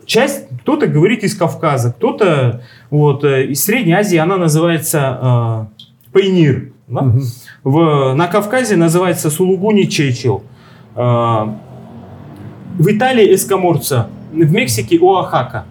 [0.07, 6.73] часть, кто-то говорит из Кавказа, кто-то вот э, из Средней Азии, она называется э, пайнир.
[6.87, 7.13] да.
[7.65, 10.45] В, на Кавказе называется сулугуни чечил.
[10.95, 11.47] Э,
[12.79, 15.65] в Италии эскаморца, в Мексике оахака.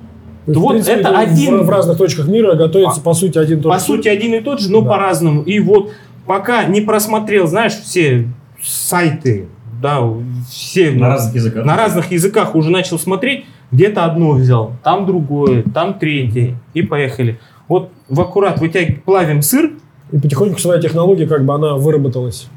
[0.46, 3.62] То Вот принципе, это в- один- В, разных точках мира готовится, по сути, один и
[3.62, 3.96] тот По же сыр.
[3.98, 4.90] сути, один и тот же, но Да.
[4.90, 5.44] по-разному.
[5.44, 5.92] И вот
[6.26, 8.28] пока не просмотрел, знаешь, все
[8.64, 9.48] сайты,
[9.82, 10.02] да,
[10.50, 11.66] все На разных языках.
[11.66, 17.40] на разных языках уже начал смотреть, где-то одно взял, там другое, там третье, и поехали.
[17.68, 19.72] Вот в аккурат вытягиваем, плавим сыр,
[20.12, 22.48] И потихоньку своя технология, как бы, она выработалась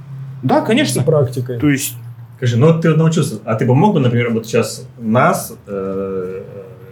[0.43, 1.03] да, с конечно.
[1.03, 1.59] практикой.
[1.61, 1.95] То есть
[2.37, 6.43] Скажи, ну вот ты научился, а ты бы мог бы, например, вот сейчас нас э,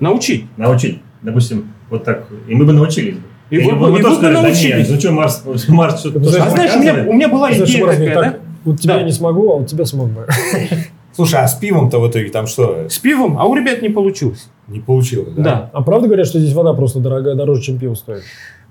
[0.02, 0.44] научить.
[0.56, 3.16] научить, допустим, вот так, и мы бы научились.
[3.16, 3.22] бы.
[3.50, 4.88] И Или вы бы- мы и тоже вы бы да научились.
[4.88, 8.14] нет, ну что, Марс, Марс что-то А знаешь, у меня, у меня была идея такая,
[8.14, 8.38] так, да?
[8.64, 9.00] Вот тебя Да.
[9.00, 10.26] я не смогу, а вот тебя смог бы.
[11.14, 12.88] Слушай, а с пивом-то в итоге там что?
[12.88, 14.48] С пивом, а у ребят не получилось.
[14.68, 15.42] Не получилось, да?
[15.42, 15.70] Да.
[15.74, 18.22] А правда говорят, что здесь вода просто дорогая, дороже, чем пиво стоит?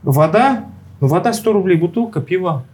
[0.02, 0.66] Вода,
[1.00, 2.66] ну вода 100 рублей бутылка, пиво.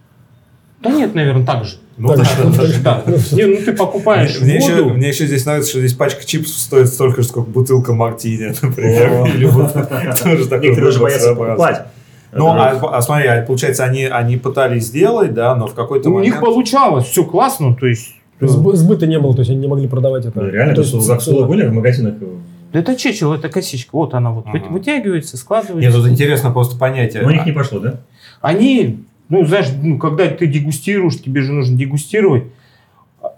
[0.82, 1.78] Да нет, наверное, так же.
[1.98, 2.52] Ну, да, да,
[2.84, 3.04] да.
[3.06, 3.14] Да.
[3.32, 6.90] Не, ну ты покупаешь Мне, еще, мне еще здесь нравится, что здесь пачка чипсов стоит
[6.90, 9.24] столько же, сколько бутылка мартини, например.
[9.24, 9.28] О.
[9.28, 9.74] Или вот
[10.24, 11.86] тоже такой Некоторые выбор боятся покупать.
[12.34, 16.20] Ну, а, а смотри, а получается, они, они пытались сделать, да, но в какой-то У
[16.20, 16.46] них момент...
[16.46, 18.16] получалось, все классно, то есть...
[18.40, 20.40] Сбы- Сбыта не было, то есть они не могли продавать это.
[20.40, 22.16] Ну, Реально, то то есть, были в магазинах.
[22.74, 24.66] Это чечил, это косичка, вот она вот Ага.
[24.70, 25.80] вытягивается, складывается.
[25.90, 27.24] Нет, тут интересно просто понятие.
[27.24, 28.02] Но у них не пошло, да?
[28.42, 32.46] Они, ну знаешь, ну, когда ты дегустируешь, тебе же нужно дегустировать.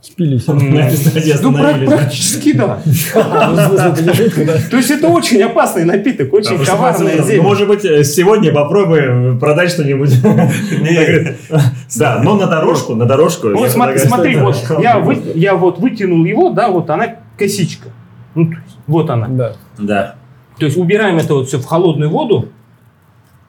[0.02, 0.46] Спились.
[0.48, 1.74] Ну, да?
[1.86, 2.80] практически да.
[2.86, 3.12] Ну?
[4.70, 9.40] То есть это очень опасный напиток, очень Просто коварное ну, может быть, э, сегодня попробуем
[9.40, 10.14] продать что-нибудь.
[11.96, 13.50] Да, но на дорожку, на дорожку.
[13.50, 14.56] Вот смотри, вот
[15.36, 17.90] я, вот вытянул его, да, вот она косичка.
[18.36, 18.52] Ну,
[18.88, 19.28] вот она.
[19.28, 19.54] Да.
[19.78, 20.16] Да.
[20.60, 22.50] То есть убираем это вот все в холодную воду,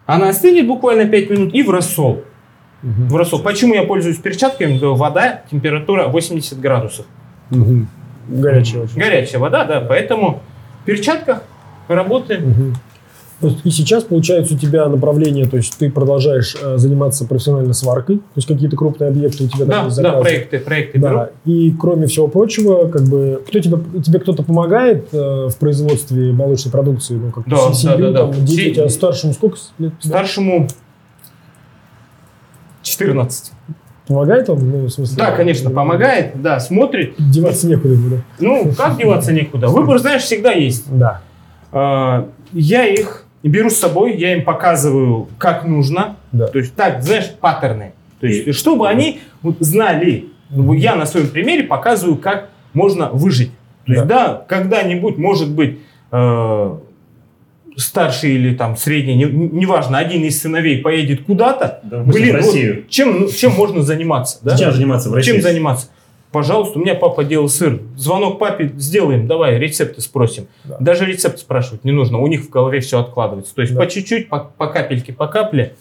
[0.07, 2.25] она остынет буквально 5 минут и в рассол.
[2.83, 3.09] Мгм.
[3.09, 3.41] В рассол.
[3.41, 4.79] Почему я пользуюсь перчатками?
[4.79, 7.07] Да, Вода, температура 80 градусов.
[7.51, 7.89] Мгм.
[8.29, 8.97] Горячая очень.
[8.99, 10.41] Горячая вода, да, поэтому
[10.83, 11.43] в перчатках
[11.89, 12.75] работаем.
[13.41, 17.73] То есть и сейчас, получается, у тебя направление, то есть ты продолжаешь э, заниматься профессиональной
[17.73, 20.23] сваркой, то есть какие-то крупные объекты у тебя там Да, есть да, заказы.
[20.23, 21.15] проекты, проекты беру.
[21.17, 26.33] Да, и кроме всего прочего, как бы, кто тебе, тебе кто-то помогает э, в производстве
[26.33, 27.15] молочной продукции?
[27.15, 28.33] Ну, как Да, се- да, семью, да, да.
[28.33, 29.93] там, дети, Все- у тебя старшему сколько лет?
[30.01, 30.69] Старшему
[33.07, 33.53] 14.
[34.07, 34.71] Помогает он?
[34.71, 37.15] Ну, в смысле, Да, конечно, помогает, да, смотрит.
[37.19, 38.17] Деваться некуда да?
[38.41, 39.69] Ну, как деваться некуда.
[39.69, 40.87] Выбор, знаешь, всегда есть.
[40.91, 41.21] Да.
[41.73, 46.17] А, Я их беру с собой, я им показываю, как нужно.
[46.33, 46.49] Да.
[46.49, 47.93] То есть, так, знаешь, паттерны.
[48.21, 50.27] То есть, чтобы они вот знали.
[50.51, 53.53] Ну, Я на своем примере показываю, как можно выжить.
[53.87, 55.79] То есть, да, когда-нибудь, может быть,
[56.11, 56.77] э,
[57.81, 62.47] старший или там средний, не- неважно, один из сыновей поедет куда-то, Да, блин, в вот
[62.47, 62.85] Россию.
[62.89, 64.39] чем, ну, чем можно заниматься?
[64.43, 64.57] Да?
[64.57, 65.33] Чем заниматься в России?
[65.33, 65.89] Чем заниматься?
[66.33, 67.81] Пожалуйста, у меня папа делал сыр.
[67.97, 70.47] Звонок папе сделаем, давай рецепты спросим.
[70.63, 70.77] Да.
[70.79, 73.53] Даже рецепт спрашивать не нужно, у них в голове все откладывается.
[73.55, 73.81] То есть Да.
[73.81, 75.75] по чуть-чуть, по, по капельке, по капле.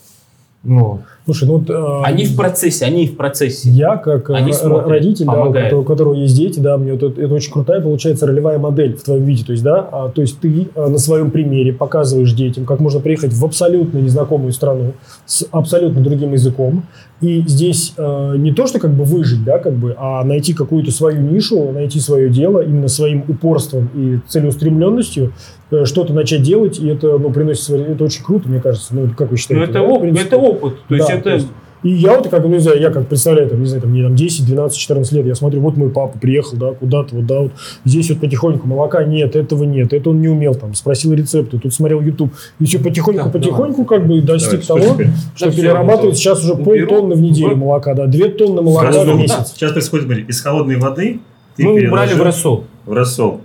[0.64, 1.02] Вот.
[1.30, 3.70] Слушай, ну э, Они в процессе, они в процессе.
[3.70, 5.66] Я, как э, Они смотрят, родитель, да, у помогают.
[5.68, 8.96] которого, у которого есть дети, да, мне вот это, это очень крутая получается ролевая модель
[8.98, 9.46] в твоем виде.
[9.46, 13.00] То есть, да, а, то есть ты а, на своем примере показываешь детям, как можно
[13.00, 14.94] приехать в абсолютно незнакомую страну
[15.28, 16.84] с абсолютно другим языком.
[17.22, 20.90] И здесь э, не то, что как бы выжить, да, как бы, а найти какую-то
[20.92, 25.34] свою нишу, найти свое дело именно своим упорством и целеустремленностью
[25.70, 28.96] э, что-то начать делать, и это, ну, приносит это очень круто, мне кажется.
[28.96, 29.64] Ну, как вы Ну, считаете?
[29.66, 30.76] это, да, оп- это опыт.
[30.88, 31.19] То есть Да, это...
[31.26, 31.48] есть
[31.82, 34.04] И я вот как, ну, не знаю, я как представляю, там, не знаю, там, мне
[34.04, 37.40] там 10, 12, 14 лет, я смотрю, вот мой папа приехал, да, куда-то, вот, да,
[37.40, 37.52] вот,
[37.86, 41.74] здесь вот потихоньку молока нет, этого нет, это он не умел, там, спросил рецепты, тут
[41.74, 45.08] смотрел YouTube, и все потихоньку, Да, потихоньку, как бы, достиг Давай, что того, теперь?
[45.36, 47.58] что Да, перерабатывает вот, сейчас уже полтонны в неделю вот.
[47.58, 49.06] молока, да, 2 тонны молока Рассол.
[49.16, 49.54] в месяц.
[49.56, 51.22] Сейчас происходит, смотри, из холодной воды
[51.56, 52.64] ты Мы переложил брали в рассол.
[52.86, 53.40] в рассол.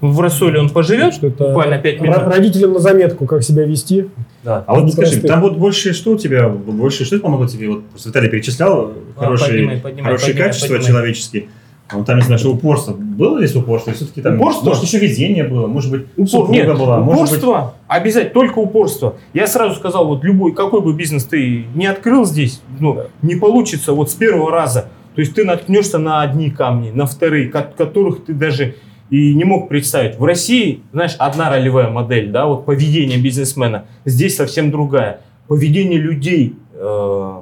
[0.00, 2.18] В рассоле он поживет Что это буквально 5 ро- минут.
[2.26, 4.06] родителям на заметку, как себя вести.
[4.42, 4.64] Да.
[4.66, 7.68] А вот Не скажи, там вот больше что у тебя, больше что помогло тебе?
[7.68, 10.86] Вот просто Виталий перечислял А, хорошие, поднимай, поднимай, хорошие поднимай, качества поднимай.
[10.88, 11.44] человеческие.
[11.92, 12.92] А вот там, не знаю, что упорство.
[12.92, 13.92] Было здесь упорство?
[13.92, 14.68] Все-таки там, Упорство?
[14.68, 17.42] может, еще везение было, может быть, Упор- Нет, была, может быть...
[17.42, 19.16] упорство, обязательно, только упорство.
[19.34, 23.92] Я сразу сказал, вот любой, какой бы бизнес ты не открыл здесь, ну, не получится
[23.92, 24.86] вот с первого раза.
[25.16, 28.76] То есть ты наткнешься на одни камни, на вторые, ко- которых ты даже
[29.10, 30.18] и не мог представить.
[30.18, 33.84] В России, знаешь, одна ролевая модель, да, вот поведение бизнесмена.
[34.04, 35.20] Здесь совсем другая.
[35.48, 37.32] Поведение людей, э,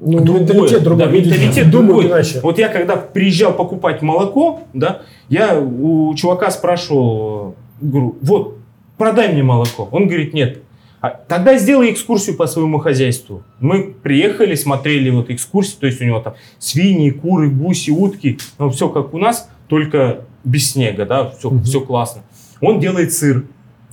[0.00, 1.06] Ну, Другое, менталитет другой.
[1.06, 2.06] да, менталитет другой.
[2.06, 2.40] иначе.
[2.42, 8.58] Вот я когда приезжал покупать молоко, да, я у чувака спрашивал, говорю, вот,
[8.98, 9.88] продай мне молоко.
[9.92, 10.58] Он говорит, нет.
[11.00, 13.42] «А Тогда сделай экскурсию по своему хозяйству.
[13.60, 18.70] Мы приехали, смотрели вот экскурсию, то есть у него там свиньи, куры, гуси, утки, ну,
[18.70, 21.62] все как у нас, только без снега, да, все, Мгм.
[21.64, 22.22] все классно.
[22.60, 23.44] Он делает сыр.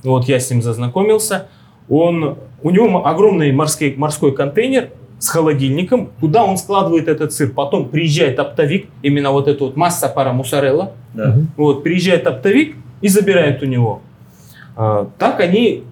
[0.04, 1.46] Вот я с ним зазнакомился.
[1.88, 7.50] Он, у него огромный морской, морской контейнер с холодильником, куда он складывает этот сыр.
[7.50, 10.92] Потом приезжает оптовик, именно вот эта вот масса пара муссарелла.
[11.14, 11.36] Да.
[11.56, 14.00] Вот, приезжает оптовик и забирает у него.
[14.76, 15.84] А, так они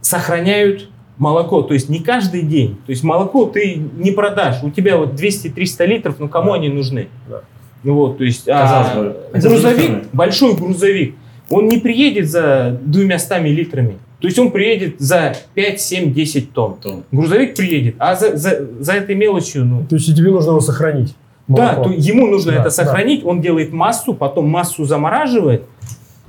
[0.00, 0.88] сохраняют
[1.18, 1.62] молоко.
[1.62, 2.76] То есть не каждый день.
[2.86, 4.62] То есть молоко ты не продашь.
[4.62, 6.54] У тебя вот 200-300 литров, ну кому Да.
[6.56, 7.08] они нужны?
[7.28, 7.42] Да.
[7.84, 8.62] Ну вот, то есть а,
[8.92, 9.48] Казалось бы.
[9.48, 11.14] Грузовик, большой грузовик,
[11.50, 13.98] он не приедет за двумя стами литрами.
[14.20, 16.76] То есть он приедет за 5, 7, 10 тонн.
[16.82, 17.04] Тонн.
[17.12, 20.60] Грузовик приедет, а за, за, за этой мелочью, ну, То есть и тебе нужно его
[20.60, 21.14] сохранить.
[21.46, 21.90] да, молоко.
[21.90, 22.70] то ему нужно Да, это да.
[22.70, 25.64] сохранить, он делает массу, потом массу замораживает,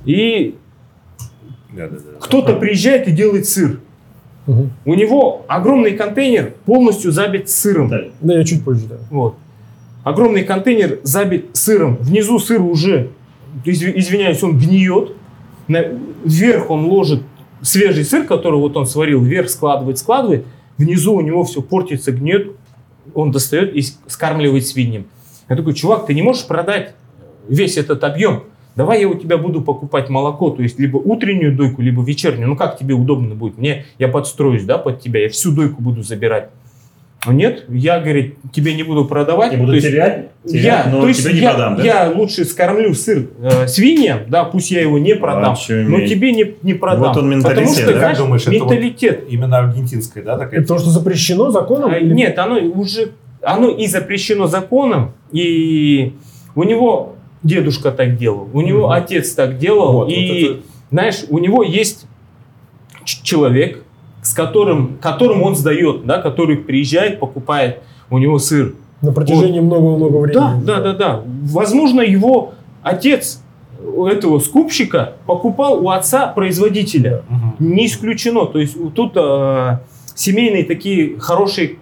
[0.04, 0.56] и
[1.72, 2.18] Да-да-да.
[2.20, 3.80] кто-то приезжает и делает сыр.
[4.46, 4.70] Мгм.
[4.84, 7.86] У него огромный контейнер полностью забит сыром.
[7.86, 8.96] Виталий, Да, я чуть позже, да.
[9.10, 9.36] Вот.
[10.06, 11.96] Огромный контейнер забит сыром.
[11.96, 13.10] Внизу сыр уже,
[13.64, 15.16] изв- извиняюсь, он гниет.
[15.66, 17.24] Вверх он ложит
[17.60, 20.46] свежий сыр, который вот он сварил, вверх складывает, складывает.
[20.78, 22.52] Внизу у него все портится, гниет.
[23.14, 25.06] Он достает и скармливает свиньям.
[25.48, 26.94] Я такой, чувак, ты не можешь продать
[27.48, 28.44] весь этот объем.
[28.76, 32.46] Давай я у тебя буду покупать молоко, то есть либо утреннюю дойку, либо вечернюю.
[32.46, 33.58] Ну как тебе удобно будет?
[33.58, 36.50] Мне я подстроюсь, да, под тебя, я всю дойку буду забирать.
[37.26, 39.52] А Нет, я, говорит, тебе не буду продавать.
[39.52, 41.82] я буду То есть терять, терять, я, но то есть тебе не я, продам, да?
[41.82, 46.10] я лучше скормлю сыр э, свиньям, да, пусть я его не продам, Вообще но умеет.
[46.10, 47.00] тебе не, не продам.
[47.00, 48.00] Вот он Потому менталитет, что, да?
[48.00, 49.24] Как думаешь, это вот- менталитет.
[49.28, 50.60] Именно аргентинская, да, такая?
[50.60, 51.90] Это то, что запрещено законом?
[51.92, 53.10] А, или- Нет, оно уже,
[53.42, 56.14] оно и запрещено законом, и
[56.54, 58.90] у него дедушка так делал, у него Мгм.
[58.92, 60.60] отец так делал, Вот, и вот это-
[60.92, 62.06] знаешь, у него есть
[63.04, 63.82] человек,
[64.36, 67.80] которым, которым он сдает, да, который приезжает, покупает
[68.10, 68.74] у него сыр.
[69.02, 70.34] На протяжении много-много времени.
[70.34, 71.22] Да, да, да, да.
[71.24, 73.42] Возможно, его отец
[73.80, 77.22] этого скупщика покупал у отца производителя.
[77.28, 77.56] Мгм.
[77.58, 78.46] Не исключено.
[78.46, 79.78] То есть тут э,
[80.14, 81.76] семейные такие хорошие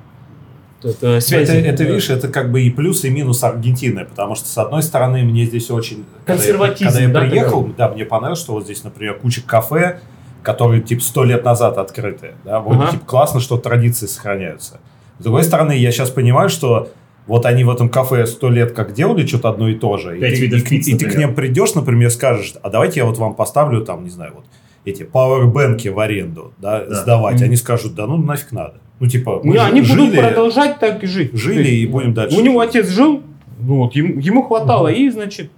[0.83, 1.53] это, связи.
[1.53, 4.83] Это, это, видишь, это как бы и плюс, и минус Аргентины, потому что, с одной
[4.83, 6.05] стороны, мне здесь очень...
[6.27, 9.43] Консерватизм, Когда я, да, когда я приехал, да, мне понравилось, что вот здесь, например, куча
[9.43, 10.01] кафе,
[10.45, 12.91] которые, типа, сто лет назад открыты, да, вот, Ага.
[12.93, 14.79] типа, классно, что традиции сохраняются.
[15.19, 16.89] С другой стороны, я сейчас понимаю, что
[17.27, 20.21] вот они в этом кафе сто лет как делали что-то одно и то же, и,
[20.21, 23.17] Пять видов и- пиццы, и ты к ним придешь, например, скажешь, а давайте я вот
[23.19, 24.45] вам поставлю там, не знаю, вот
[24.85, 26.95] эти пауэрбэнки в аренду, да, Да.
[26.95, 27.37] сдавать.
[27.37, 27.45] Мгм.
[27.45, 28.75] Они скажут, да ну нафиг надо.
[29.01, 31.33] Ну, типа, мы Не, жи- они будут жили, продолжать так и жить.
[31.33, 32.37] жили есть и будем дальше.
[32.37, 33.23] У него отец жил,
[33.61, 35.51] ну вот, ему, ему хватало, и, значит,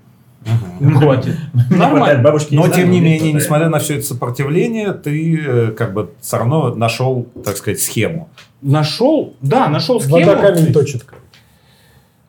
[0.78, 1.36] Хватит.
[1.52, 2.22] Хватает Нормально.
[2.22, 6.38] бабушки Но, тем не менее, несмотря на все это сопротивление, ты э, как бы все
[6.38, 8.28] равно нашел, так сказать, схему.
[8.62, 10.24] Нашел, да, нашел схему.
[10.24, 11.04] Вода камень точит.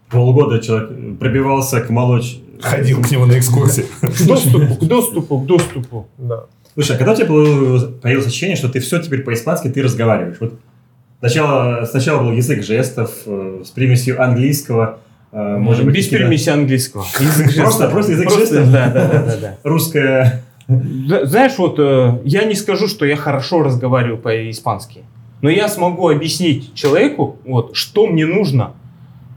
[0.09, 2.39] Полгода человек пробивался к молочь.
[2.61, 3.86] Ходил к нему на экскурсии.
[4.01, 6.07] К доступу, к доступу, к доступу.
[6.18, 6.45] Да.
[6.74, 7.28] Слушай, а когда у тебя
[8.01, 10.38] появилось ощущение, что ты все теперь по-испански ты разговариваешь?
[10.39, 10.59] Вот
[11.20, 14.99] сначала, сначала был язык жестов э, с примесью английского,
[15.32, 17.05] может быть, Без перемеси английского.
[17.55, 18.71] Просто- просто язык Просто, жестов?
[18.71, 19.57] Да, да, да, да.
[20.67, 25.03] Да, Знаешь, вот э, я не скажу, что я хорошо разговариваю по-испански,
[25.41, 28.73] но я смогу объяснить человеку, вот, что мне нужно.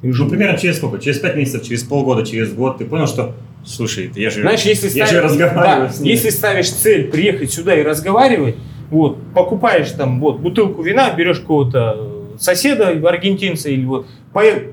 [0.02, 0.98] Ну, примерно через сколько?
[0.98, 3.34] Через пять месяцев, через полгода, через год ты понял, что,
[3.64, 6.10] слушай, я же, Знаешь, если, я ставишь, же разговариваю да, с ней.
[6.10, 8.56] если ставишь цель приехать сюда и разговаривать,
[8.90, 11.94] вот, покупаешь там вот, бутылку вина, берешь какого-то
[12.34, 14.72] э, соседа, аргентинца, или вот, пое-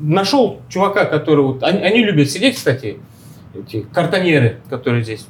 [0.00, 2.98] нашел чувака, который вот, они, они любят сидеть, кстати,
[3.54, 5.26] эти картонеры, которые здесь,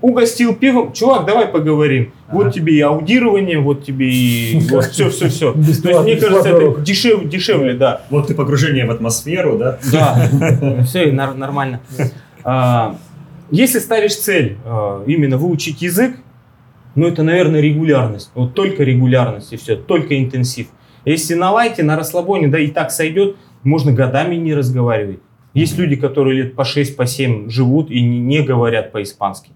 [0.00, 2.12] угостил пивом, чувак, давай поговорим.
[2.28, 2.36] Ага.
[2.36, 5.52] Вот тебе и аудирование, вот тебе и вот все, все, все.
[5.52, 8.02] То есть, мне кажется, это дешев, дешевле, да.
[8.10, 9.78] Вот ты погружение в атмосферу, да?
[9.90, 10.28] Да,
[10.86, 11.80] все нормально.
[12.44, 12.96] А,
[13.50, 16.16] Если ставишь цель а, именно выучить язык,
[16.94, 18.30] ну это, наверное, регулярность.
[18.34, 20.66] Вот только регулярность и все, только интенсив.
[21.04, 25.20] Если на лайте, на расслабоне, да и так сойдет, можно годами не разговаривать.
[25.54, 29.50] Есть люди, которые лет по 6, по 7 живут и не, говорят по-испански.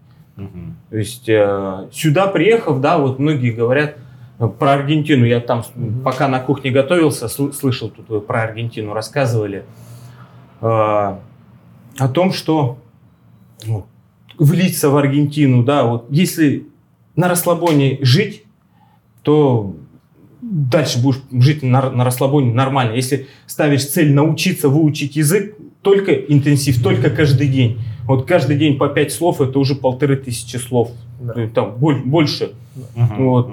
[0.91, 3.97] То есть э, сюда приехав, да, вот многие говорят
[4.39, 5.25] э, про Аргентину.
[5.25, 5.73] Я там, с-
[6.05, 9.65] пока на кухне готовился, сл- слышал тут вы про Аргентину, рассказывали
[10.61, 12.77] э, о том, что
[13.67, 13.87] ну,
[14.39, 16.67] влиться в Аргентину, да, вот если
[17.17, 18.45] на расслабоне жить,
[19.23, 19.75] то
[20.51, 22.95] дальше будешь жить на, на расслабоне нормально.
[22.95, 27.79] Если ставишь цель научиться выучить язык, только интенсив, только каждый день.
[28.07, 30.91] Вот каждый день по пять слов, это уже полторы тысячи слов.
[31.21, 31.35] Да.
[31.55, 32.53] Там боль- больше.
[33.19, 33.51] Вот.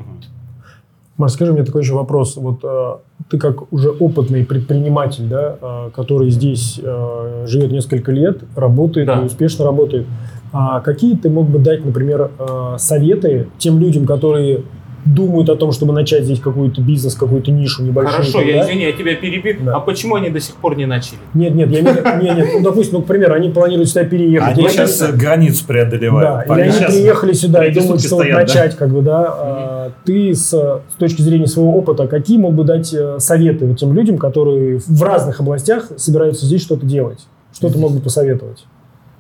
[1.18, 2.38] Маш, скажи мне такой еще вопрос.
[2.38, 2.96] Вот э,
[3.30, 9.22] ты как уже опытный предприниматель, да, э, который здесь э, живет несколько лет, работает Да.
[9.22, 10.08] и успешно работает,
[10.52, 14.64] а какие ты мог бы дать, например, э, советы тем людям, которые
[15.06, 18.14] думают о том, чтобы начать здесь какой-то бизнес, какую-то нишу небольшую?
[18.18, 18.46] Хорошо, да?
[18.46, 19.56] я извини, я тебя перебил.
[19.66, 19.76] Да.
[19.76, 21.18] А почему они до сих пор не начали?
[21.34, 21.92] Нет, нет, я виду-
[22.24, 24.58] нет, нет, ну, допустим, ну, к примеру, они планируют сюда переехать.
[24.58, 26.50] Они сейчас они- границу Да, преодолевают.
[26.50, 28.42] или они приехали сюда и думают, что вот стоят, да?
[28.42, 29.26] начать, как бы, да.
[29.28, 33.78] а, Ты с, с точки зрения своего опыта, какие мог бы дать э, советы вот
[33.78, 37.20] тем людям, которые в разных областях собираются здесь что-то делать?
[37.54, 38.66] Что ты мог бы посоветовать?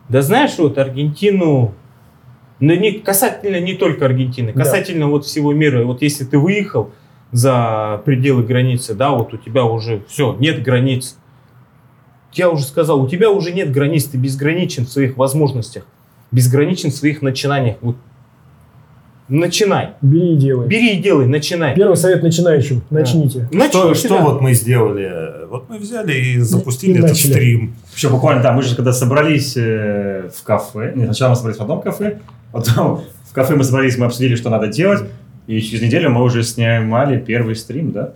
[0.09, 1.73] Да знаешь, вот Аргентину,
[2.65, 4.59] ну, не, касательно не только Аргентины, Да.
[4.63, 5.83] касательно вот всего мира.
[5.83, 6.91] Вот если ты выехал
[7.31, 11.17] за пределы границы, да, вот у тебя уже все, нет границ.
[12.33, 15.83] Я уже сказал, у тебя уже нет границ, ты безграничен в своих возможностях,
[16.31, 17.77] безграничен в своих начинаниях.
[17.81, 17.95] Вот
[19.27, 19.91] начинай.
[20.01, 20.67] Бери и делай.
[20.67, 21.75] Бери и делай, начинай.
[21.75, 22.81] Первый совет начинающим.
[22.89, 23.45] Начните.
[23.51, 24.21] Что, Начните, что да.
[24.23, 25.47] вот мы сделали?
[25.49, 27.31] Вот мы взяли и запустили и этот начали.
[27.31, 27.75] стрим.
[27.95, 31.61] Еще буквально, да, мы же когда собрались э, в кафе, нет, сначала мы собрались в
[31.61, 32.19] одном кафе,
[32.53, 35.01] потом в кафе мы собрались, мы обсудили, что надо делать,
[35.47, 38.13] и через неделю мы уже снимали первый стрим, да?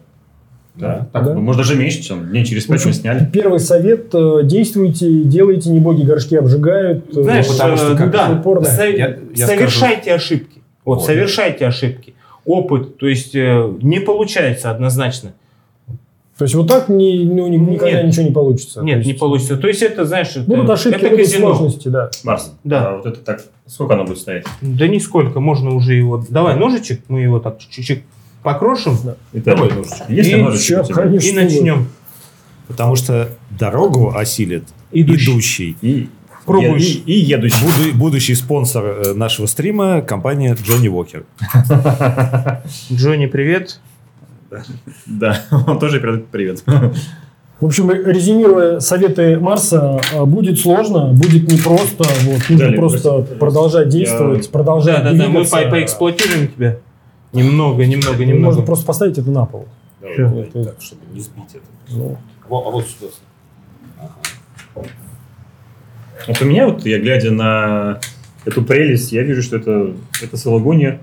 [0.76, 1.08] Да.
[1.12, 1.34] Так, Да.
[1.34, 3.28] может, даже меньше, чем дней через пять мы сняли.
[3.34, 4.14] Первый совет.
[4.14, 7.10] э, Действуйте, делайте, не боги горшки обжигают.
[7.18, 8.66] э, Знаешь, потому что э, как да, упорно.
[8.66, 10.62] со- Я- я совершайте ошибки.
[10.86, 11.06] Вот, Вот.
[11.06, 12.14] совершайте ошибки.
[12.46, 15.34] Опыт, то есть э, не получается однозначно.
[16.38, 18.06] То есть вот так ни- ну, ни- никогда Нет.
[18.08, 18.82] ничего не получится.
[18.82, 19.58] Нет, То не есть получится.
[19.58, 21.56] То есть это, знаешь, это, Будут ошибки, это будут казино.
[21.56, 22.10] сложности, да.
[22.24, 22.88] Марс, Да.
[22.90, 24.46] а вот это так, сколько оно будет стоять?
[24.62, 26.24] Да нисколько, можно уже его...
[26.30, 28.04] Давай ножичек, мы его так чуть-чуть
[28.44, 28.98] покрошим
[29.34, 30.10] Это, Давай ножичек.
[30.10, 30.96] Есть И ножичек тебя?
[30.96, 31.88] конечно, и начнем.
[32.68, 35.32] Потому что дорогу осилит Идущий.
[35.32, 35.78] идущий.
[35.82, 36.10] И,
[36.46, 37.02] Пробующий.
[37.06, 37.58] и, и едущий.
[37.66, 41.26] Буду- будущий спонсор э, нашего стрима компания Джонни Уокер.
[42.94, 43.80] Джонни, привет.
[45.06, 46.64] Да, он тоже передает привет.
[47.60, 52.04] В общем, резюмируя советы Марса, э, будет сложно, будет непросто.
[52.22, 55.58] Вот, нужно Далее, просто простите, продолжать действовать, Я- продолжать Да, да, да, мы двигаться.
[55.64, 56.78] по- поэксплуатируем тебя.
[57.34, 58.46] Немного, немного, немного.
[58.46, 59.66] Можно просто поставить это на пол.
[60.02, 61.66] Давай, Это- так, чтобы не сбить это.
[61.90, 62.18] Ну,
[62.48, 63.12] Во- а вот сюда.
[66.28, 68.00] Вот у меня, вот я глядя на
[68.46, 71.00] эту прелесть, я вижу, что это, это Сологуния,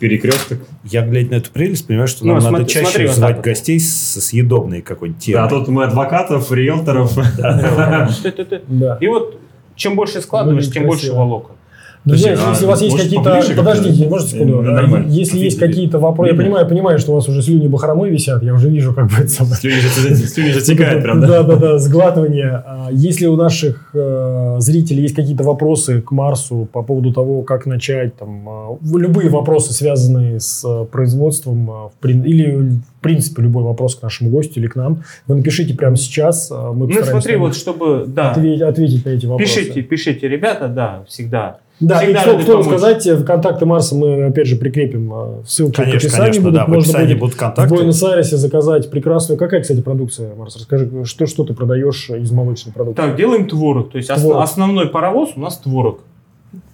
[0.00, 0.58] перекресток.
[0.84, 3.28] Я, глядя на эту прелесть, понимаю, что Ну, нам смотри- надо чаще смотри вот звать
[3.28, 3.44] так вот.
[3.44, 5.42] гостей с съедобной какой-нибудь темой.
[5.42, 7.16] Да, тут мы адвокатов, риэлторов.
[9.00, 9.38] И вот
[9.76, 11.56] чем больше складываешь, тем больше волокон.
[12.04, 13.54] Друзья, Подожди, если а у вас есть какие-то...
[13.56, 14.62] Подождите, можете секунду?
[14.62, 15.06] Нормально.
[15.08, 16.32] Если есть какие-то вопросы...
[16.32, 18.42] Я понимаю, понимаю, что у вас уже слюни бахромой висят.
[18.42, 19.54] Я уже вижу, как бы это самое...
[19.54, 21.28] Слюни текают прям, да?
[21.28, 22.62] Да, да, да, сглатывание.
[22.66, 27.66] А Если у наших э, зрителей есть какие-то вопросы к Марсу по поводу того, как
[27.66, 28.48] начать, там,
[28.82, 31.70] э, любые вопросы, связанные с э, производством,
[32.02, 32.50] прин- или,
[32.98, 36.50] в принципе, любой вопрос к нашему гостю или к нам, вы напишите прямо сейчас.
[36.50, 39.54] Мы Ну, смотри, вот чтобы, да, ответить, ответить на эти вопросы.
[39.54, 41.58] пишите, пишите, ребята, да, всегда.
[41.82, 42.66] Да, Всегда и стоит помочь.
[42.66, 46.42] сказать, э, в контакты Марса мы, опять же, прикрепим э, ссылки в Конечно, описании конечно,
[46.42, 46.54] будут.
[46.54, 46.64] да.
[46.64, 47.74] В Можно описании будет будут в контакты.
[47.74, 49.38] Буэнос-Айресе заказать прекрасную...
[49.38, 50.56] Какая, кстати, продукция, Марс?
[50.56, 53.02] Расскажи, что, что ты продаешь из молочной продукции?
[53.02, 53.90] Так, делаем творог.
[53.90, 54.42] То есть ос- Творог.
[54.42, 56.00] основной паровоз у нас творог.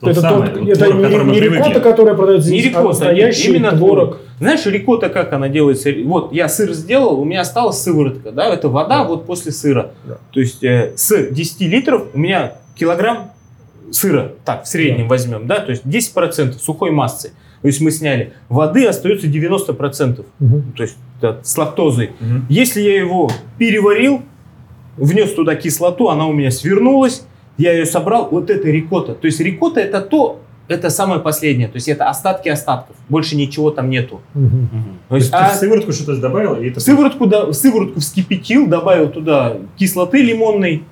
[0.00, 3.50] Тот это самый, тот- это творог, не, не рикотта, которая продается Не здесь, а настоящий
[3.50, 4.08] именно творог.
[4.10, 4.18] творог.
[4.40, 5.90] Знаешь, рикотта как она делается?
[6.04, 9.92] Вот я сыр сделал, у меня осталась сыворотка, да, это вода вот после сыра.
[10.04, 10.18] Да.
[10.32, 13.30] То есть э, с 10 литров у меня килограмм
[13.92, 17.32] сыра, так, в среднем возьмем, да, то есть 10% сухой массы.
[17.62, 18.34] То есть мы сняли.
[18.48, 20.72] Воды остается 90%, Мгм.
[20.76, 22.12] то есть да, с лактозой.
[22.20, 22.46] Мгм.
[22.48, 24.22] Если я его переварил,
[24.96, 27.24] внес туда кислоту, она у меня свернулась,
[27.56, 29.14] я ее собрал, вот это рикотта.
[29.14, 33.70] То есть рикотта это то, это самое последнее, то есть это остатки остатков, больше ничего
[33.70, 34.20] там нету.
[34.34, 34.68] Мгм.
[35.08, 36.78] То То есть есть, ты а в сыворотку что-то добавил, и это...
[36.78, 40.84] сыворотку, да, сыворотку вскипятил, добавил туда кислоты лимонной,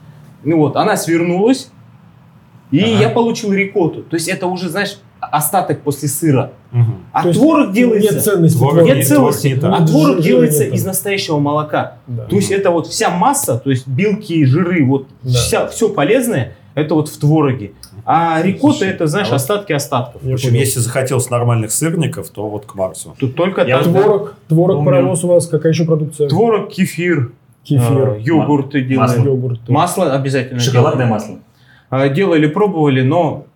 [0.42, 1.70] ну вот, она свернулась,
[2.70, 3.02] и Ага.
[3.02, 4.02] я получил рикотту.
[4.02, 6.52] То есть это уже, знаешь, остаток после сыра.
[6.72, 6.96] Мгм.
[7.12, 8.14] А То творог делается...
[8.14, 8.94] Нет ценности Творог творога.
[8.94, 9.74] Нет не- творог не так.
[9.80, 11.98] а творог делается нет из настоящего молока.
[12.06, 12.24] Да.
[12.24, 15.30] То есть это вот вся масса, то есть белки, жиры, вот Да.
[15.30, 17.72] вся, все полезное, это вот в твороге.
[18.04, 20.22] А рикотта Слушай, это, знаешь, а вот- остатки остатков.
[20.22, 23.16] В общем, если захотелось нормальных сырников, то вот к Марсу.
[23.18, 24.00] Тут только Я так, вот да.
[24.02, 24.90] Творог, творог, Помню.
[24.90, 26.28] паровоз у вас, какая еще продукция?
[26.28, 27.32] Творог, кефир,
[27.64, 29.16] Кефир, э, йогурты масло.
[29.16, 29.24] делаем.
[29.34, 29.68] йогурт.
[29.68, 31.10] Масло обязательно Шоколадное делаем.
[31.10, 31.36] масло.
[31.90, 33.46] А, Делали, пробовали, но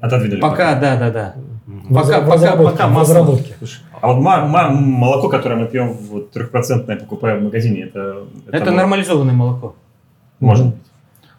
[0.00, 0.40] Отодвинули.
[0.40, 1.34] пока, да, да, да.
[1.66, 1.94] Мгм.
[1.94, 3.38] Пока- В пока- пока масло.
[3.58, 8.24] Слушай, а вот молоко, которое мы пьем, вот трехпроцентное покупаем в магазине, это...
[8.50, 9.76] Это мо- нормализованное молоко.
[10.40, 10.72] Можно.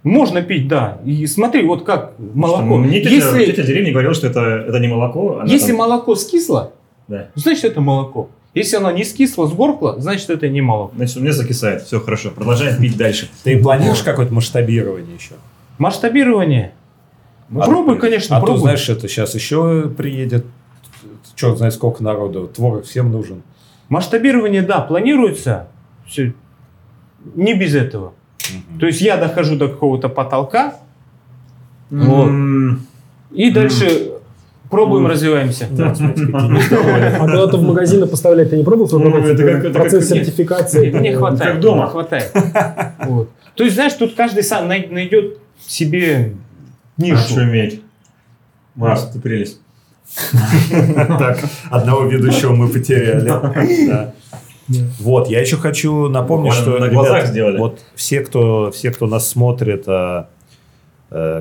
[0.04, 0.98] Можно пить, да.
[1.06, 2.64] И смотри, вот как молоко.
[2.66, 5.42] Что, Мне тетя, если тетя в деревне говорила, что это, это не молоко.
[5.46, 6.72] если там- молоко скисло,
[7.08, 7.28] Да.
[7.36, 8.30] значит это молоко.
[8.54, 10.94] Если оно не скисло, сгоркло, значит это не молоко.
[10.96, 11.82] Значит, у меня закисает.
[11.84, 12.30] Все хорошо.
[12.32, 13.30] Продолжаем пить дальше.
[13.44, 15.34] Ты планируешь какое-то масштабирование еще?
[15.78, 16.74] Масштабирование.
[17.56, 18.62] А пробуй, то- конечно, А то, пробуй.
[18.62, 20.46] знаешь, это сейчас еще приедет,
[21.36, 23.44] черт знает сколько народу, творог всем нужен.
[23.90, 25.68] Масштабирование, да, планируется.
[26.08, 26.32] Всё.
[27.36, 28.14] Не без этого.
[28.80, 30.76] То есть я дохожу до какого-то потолка,
[31.90, 32.28] Вот.
[32.28, 32.88] М,
[33.32, 34.14] и дальше
[34.72, 35.12] пробуем, М.
[35.12, 35.68] развиваемся.
[35.72, 40.90] А когда ты в магазины поставлять, ты не пробовал свой Ну, это это Процесс сертификации.
[40.92, 41.54] Мне хватает.
[41.54, 41.88] как дома.
[41.88, 42.32] Хватает.
[43.06, 43.30] Вот.
[43.56, 45.38] То есть, знаешь, тут каждый сам най- найдет
[45.68, 46.34] себе
[46.98, 47.44] нишу.
[47.44, 47.82] иметь.
[48.76, 49.60] Марс, ты прелесть.
[50.70, 54.12] Так, одного ведущего мы потеряли.
[55.00, 57.58] Вот, я еще хочу напомнить, что, на глазах ребят, сделали.
[57.58, 60.30] вот все, кто, все, кто нас смотрит, а,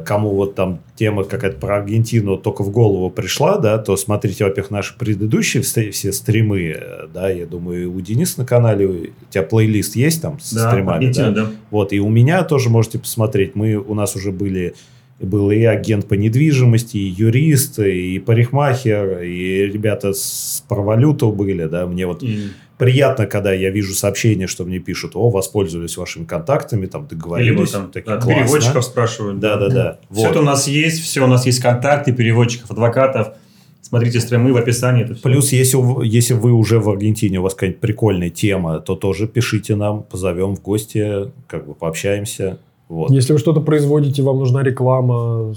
[0.06, 4.70] кому вот там тема какая-то про Аргентину только в голову пришла, да, то смотрите, во-первых,
[4.70, 9.96] наши предыдущие все, стримы, э, да, я думаю, у Дениса на канале, у тебя плейлист
[9.96, 11.44] есть там с Да, стримами, Аргентина, да?
[11.44, 11.50] да.
[11.70, 13.54] Вот, и у меня тоже можете посмотреть.
[13.54, 14.74] Мы, у нас уже были,
[15.20, 21.64] был и агент по недвижимости, и юрист, и парикмахер, и ребята с про валюту были,
[21.66, 22.48] да, мне вот И-
[22.82, 27.58] приятно, когда я вижу сообщения, что мне пишут, о, воспользовались вашими контактами, там, Или договорились.
[27.60, 28.42] вот там такие, да, классно.
[28.42, 29.38] переводчиков спрашивают.
[29.38, 29.98] Да-да-да.
[30.10, 30.30] Все Вот.
[30.32, 33.34] это у нас есть, все у нас есть контакты переводчиков, адвокатов.
[33.82, 35.04] Смотрите стримы в описании.
[35.04, 35.22] Это всё.
[35.22, 39.76] Плюс, если, если вы уже в Аргентине, у вас какая-нибудь прикольная тема, то тоже пишите
[39.76, 42.58] нам, позовем в гости, как бы пообщаемся.
[42.88, 43.10] Вот.
[43.12, 45.54] Если вы что-то производите, вам нужна реклама, Ну,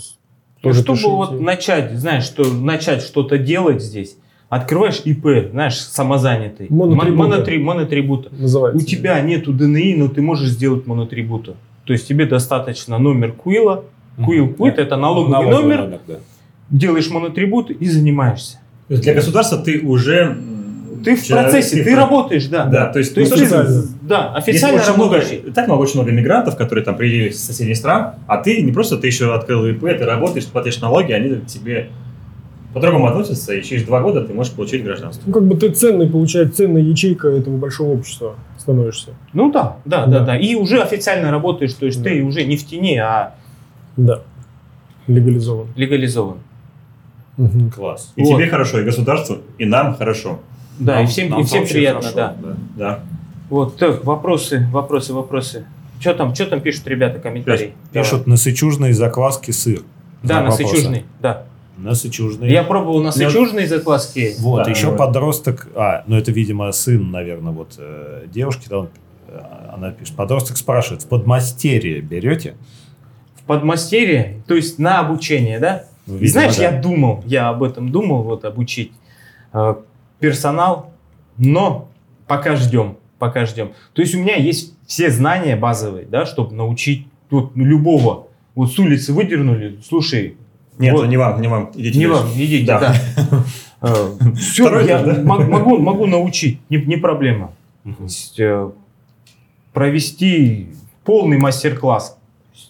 [0.62, 1.16] тоже Чтобы пишите.
[1.16, 4.16] вот начать, знаешь, что начать что-то делать здесь,
[4.56, 6.68] открываешь ИП, знаешь, самозанятый.
[6.70, 7.18] Монотрибута.
[7.18, 8.30] Мон- монотри- Монотрибута.
[8.38, 8.84] называется.
[8.84, 11.56] У тебя нету ДНИ, но ты можешь сделать монотрибута.
[11.86, 13.84] То есть тебе достаточно номер Куила.
[14.24, 16.16] Куил Куит это налоговый, Налоговый номер, да.
[16.70, 18.60] делаешь монотрибут и занимаешься.
[18.88, 20.38] То есть для государства ты уже...
[21.04, 22.66] Ты в процессе, ты работаешь, да.
[22.66, 23.84] Да, то есть, То есть ну, ты- официально.
[24.02, 25.22] да, официально очень много,
[25.54, 28.98] так много, очень много мигрантов, которые там приехали из соседних стран, а ты не просто
[28.98, 31.90] ты еще открыл ИП, ты работаешь, ты платишь налоги, они тебе
[32.76, 35.24] по-другому относятся, и через два года ты можешь получить гражданство.
[35.26, 39.12] Ну, как бы ты ценный, получается, ценная ячейка этого большого общества становишься.
[39.32, 40.26] Ну да, да, да, Да.
[40.26, 40.38] да.
[40.38, 42.10] И уже официально работаешь, то есть Да.
[42.10, 43.34] ты уже не в тени, а
[43.96, 44.22] Да.
[45.08, 45.68] Легализован.
[45.78, 46.38] легализован.
[47.38, 47.72] Мгм.
[47.72, 48.12] Класс.
[48.18, 48.36] И Вот.
[48.38, 50.40] тебе хорошо, и государству, и нам хорошо.
[50.78, 52.56] Да, Нам- и всем, нам и всем приятно, хорошо, да.
[52.78, 53.00] Да.
[53.50, 55.66] Вот, так, вопросы, вопросы, вопросы.
[56.02, 57.74] Что там, что там пишут ребята, комментарии?
[57.94, 59.82] Пишут насычужные закваски сыр.
[60.24, 60.76] Да, Знак на вопроса.
[60.76, 61.44] Сычужный, да.
[61.78, 62.50] На Сычужной.
[62.50, 64.36] Я пробовал на сычужной закваске.
[64.40, 64.98] Вот, Да, еще вот.
[64.98, 68.90] подросток, а, ну это, видимо, сын, наверное, вот э, девушки, да, он,
[69.28, 69.42] э,
[69.74, 72.56] она пишет, подросток спрашивает, в подмастерье берете?
[73.36, 75.84] В подмастерье, то есть на обучение, да?
[76.08, 76.64] Ну, видимо, знаешь, да.
[76.64, 78.94] я думал, я об этом думал, вот обучить
[79.52, 79.76] э,
[80.20, 80.94] персонал,
[81.38, 81.90] но
[82.26, 83.74] пока ждем, пока ждем.
[83.94, 88.28] То есть у меня есть все знания базовые, да, чтобы научить вот, любого.
[88.54, 90.38] Вот с улицы выдернули, слушай,
[90.78, 91.08] Нет, Вот.
[91.08, 91.72] не вам, не вам.
[91.76, 92.24] Идите не дальше.
[92.24, 92.80] вам, идите, Да.
[92.80, 93.44] да.
[94.36, 97.54] Все, Второй я могу, могу научить, не, не проблема.
[98.00, 98.70] Есть, э,
[99.74, 100.70] провести
[101.04, 102.18] полный мастер-класс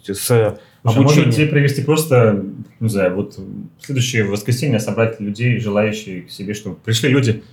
[0.06, 2.44] с Слушай, а может тебе привести просто,
[2.80, 7.44] не знаю, вот в следующее воскресенье собрать людей, желающих к себе, чтобы пришли люди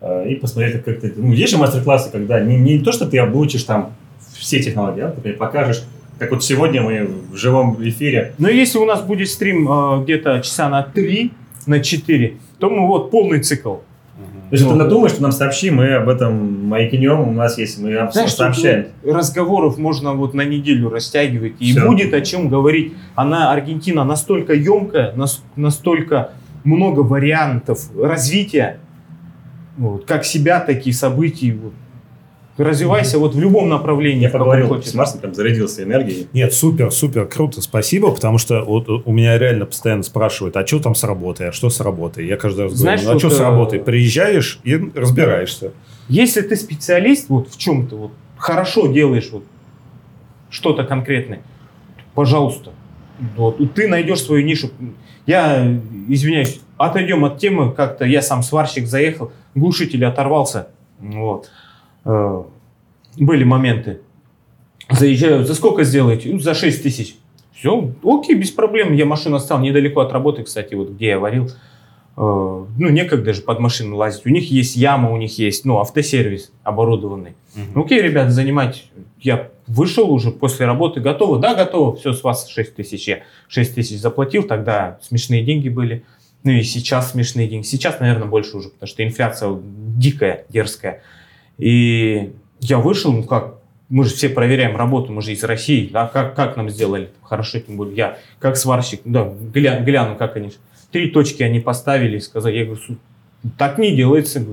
[0.00, 1.12] э, и посмотреть, как ты...
[1.14, 3.92] Ну, есть же мастер-классы, когда не, не то, что ты обучишь там
[4.36, 5.82] все технологии, а ты покажешь,
[6.18, 8.34] как вот сегодня мы в живом эфире.
[8.38, 11.32] Но если у нас будет стрим э, где-то часа на 3,
[11.66, 13.74] на 4, то мы вот полный цикл.
[14.50, 17.78] То есть Ну, ты надумаешь, что нам сообщи, мы об этом маякнем, у нас есть,
[17.78, 18.86] мы об- Знаешь, сообщаем.
[19.04, 21.86] ну, разговоров можно вот на неделю растягивать, и Всё.
[21.86, 22.94] будет о чем говорить.
[23.14, 26.30] Она, Аргентина, настолько емкая, нас- настолько
[26.64, 28.78] много вариантов развития,
[29.76, 31.52] вот, как себя, такие события.
[31.52, 31.74] вот.
[32.58, 36.26] Развивайся вот в любом направлении, Я поговорил с Марсом, прям зарядился энергией.
[36.32, 40.80] Нет, супер, супер, круто, спасибо, потому что вот у меня реально постоянно спрашивают, а что
[40.80, 42.26] там с работой, а что с работой?
[42.26, 43.78] Я каждый раз Знаешь, говорю, ну а что с э, работой?
[43.78, 45.72] Приезжаешь и разбираешься.
[46.08, 49.44] Если ты специалист вот в чем-то, вот, хорошо делаешь вот,
[50.50, 51.42] что-то конкретное,
[52.14, 52.72] пожалуйста,
[53.36, 54.70] вот, ты найдешь свою нишу.
[55.26, 61.50] Я, извиняюсь, отойдем от темы, как-то я сам сварщик заехал, глушитель оторвался, вот.
[62.04, 62.42] Э,
[63.16, 64.00] были моменты.
[64.90, 66.30] Заезжаю, за сколько сделаете?
[66.32, 67.16] «Ну, За 6 тысяч.
[67.52, 68.92] Все, окей, без проблем.
[68.94, 71.46] Я машину оставил недалеко от работы, кстати, вот где я варил.
[71.46, 71.50] Э,
[72.16, 74.24] Ну, некогда же под машину лазить.
[74.26, 77.34] У них есть яма, у них есть, ну, автосервис оборудованный.
[77.74, 78.88] Ну, Окей, ребята, занимать.
[79.20, 81.38] Я вышел уже после работы, готово?
[81.40, 81.96] Да, готово.
[81.96, 83.08] Все, с вас 6 тысяч.
[83.08, 86.04] Я 6 тысяч заплатил, тогда смешные деньги были.
[86.44, 87.66] Ну и сейчас смешные деньги.
[87.66, 91.02] Сейчас, наверное, больше уже, потому что инфляция дикая, дерзкая.
[91.58, 93.56] И я вышел, ну как,
[93.88, 97.58] мы же все проверяем работу, мы же из России, да, как, как нам сделали, хорошо,
[97.60, 100.50] тем более я, как сварщик, да, гля- гляну, как они,
[100.92, 102.96] три точки они поставили, сказали, я говорю, «Су-
[103.56, 104.50] так не делается, это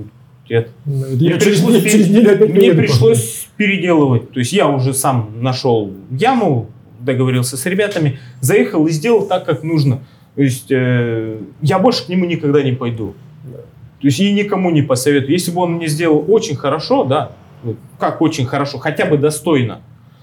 [0.48, 4.30] Я мне пришлось, через мне пришлось переделывать.
[4.30, 9.62] То есть я уже сам нашел яму, договорился с ребятами, заехал и сделал так, как
[9.64, 10.00] нужно.
[10.36, 13.14] То есть э, я больше к нему никогда не пойду.
[14.06, 15.32] То есть и никому не посоветую.
[15.32, 17.32] Если бы он мне сделал очень хорошо, да,
[17.64, 19.80] вот как очень хорошо, хотя бы достойно,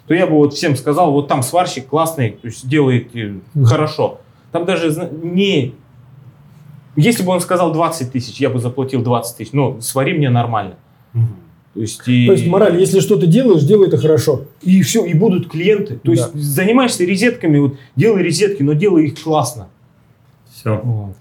[0.08, 4.22] то я бы вот всем сказал, вот там сварщик классный, то есть делает э, хорошо.
[4.54, 4.90] Там даже
[5.22, 5.76] не...
[6.96, 9.52] Если бы он сказал 20 тысяч, я бы заплатил 20 тысяч.
[9.52, 10.76] Но свари мне нормально.
[11.74, 12.28] То есть, и...
[12.28, 14.46] То есть, мораль, если что-то делаешь, делай это хорошо.
[14.62, 15.98] И все, и будут клиенты.
[15.98, 16.40] То есть Да.
[16.40, 19.68] занимаешься розетками, вот, делай розетки, но делай их классно.
[20.50, 21.14] Все.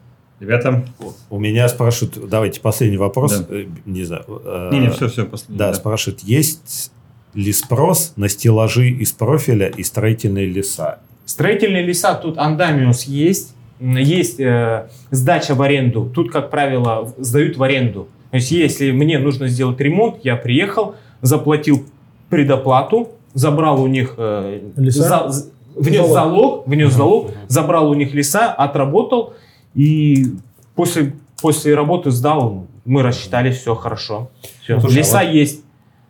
[0.43, 0.82] Ребята.
[1.30, 3.47] У меня спрашивают, давайте последний вопрос, Да.
[3.57, 4.24] э, не знаю.
[4.45, 5.57] э, Не, не, все, все, последний.
[5.57, 6.90] Да, спрашивают, есть
[7.34, 10.99] ли спрос на стеллажи из профиля и строительные леса?
[11.26, 16.11] Строительные леса, тут андамиус есть, есть э, сдача в аренду.
[16.12, 18.09] Тут, как правило, сдают в аренду.
[18.32, 21.84] То есть, если мне нужно сделать ремонт, я приехал, заплатил
[22.30, 25.28] предоплату, забрал у них э, Леса?
[25.30, 26.12] за- внес Залог.
[26.12, 29.32] залог, внес залог, забрал у них леса, отработал
[29.74, 30.27] и
[30.74, 34.31] после после работы сдал, мы рассчитались, все хорошо.
[34.62, 34.81] Всё.
[34.81, 35.65] Слушай, Леса вот- есть,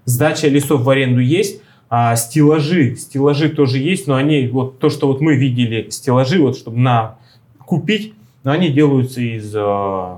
[0.05, 5.07] сдача лесов в аренду есть, а стеллажи, стеллажи тоже есть, но они, вот то, что
[5.09, 7.17] вот мы видели, стеллажи, вот чтобы на
[7.59, 8.15] купить,
[8.45, 10.17] но они делаются из э,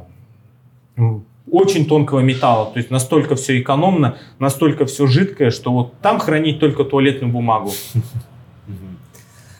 [1.51, 6.59] очень тонкого металла, то есть настолько все экономно, настолько все жидкое, что вот там хранить
[6.61, 7.73] только туалетную бумагу.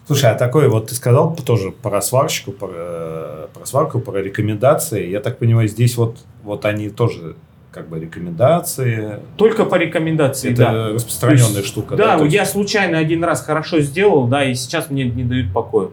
[0.07, 5.09] Слушай, а такой вот ты сказал тоже про сварщику, про, э, про сварку, про рекомендации.
[5.09, 7.37] Я так понимаю, здесь вот, вот они тоже
[7.73, 9.21] как бы рекомендации.
[9.37, 10.89] Только по рекомендации, Это да.
[10.91, 11.97] распространенная есть, штука.
[11.97, 15.89] Да, есть, я случайно один раз хорошо сделал, да, и сейчас мне не дают покоя.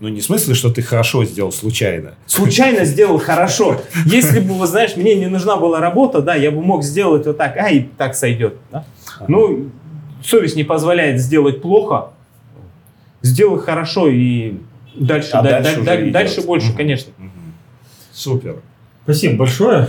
[0.00, 2.14] Ну, не в смысле, что ты хорошо сделал случайно.
[2.26, 3.80] Случайно сделал хорошо.
[4.06, 7.36] Если бы, вы знаешь, мне не нужна была работа, да, я бы мог сделать вот
[7.36, 8.54] так, а и так сойдет.
[8.70, 8.84] да.
[9.28, 9.68] Ну,
[10.24, 12.10] совесть не позволяет сделать плохо.
[13.22, 14.54] Сделай хорошо и
[14.94, 16.12] дальше, А да- дальше да- да- идет.
[16.12, 16.76] дальше больше, Мгм.
[16.76, 17.12] конечно.
[18.12, 18.56] Супер.
[19.04, 19.88] Спасибо большое.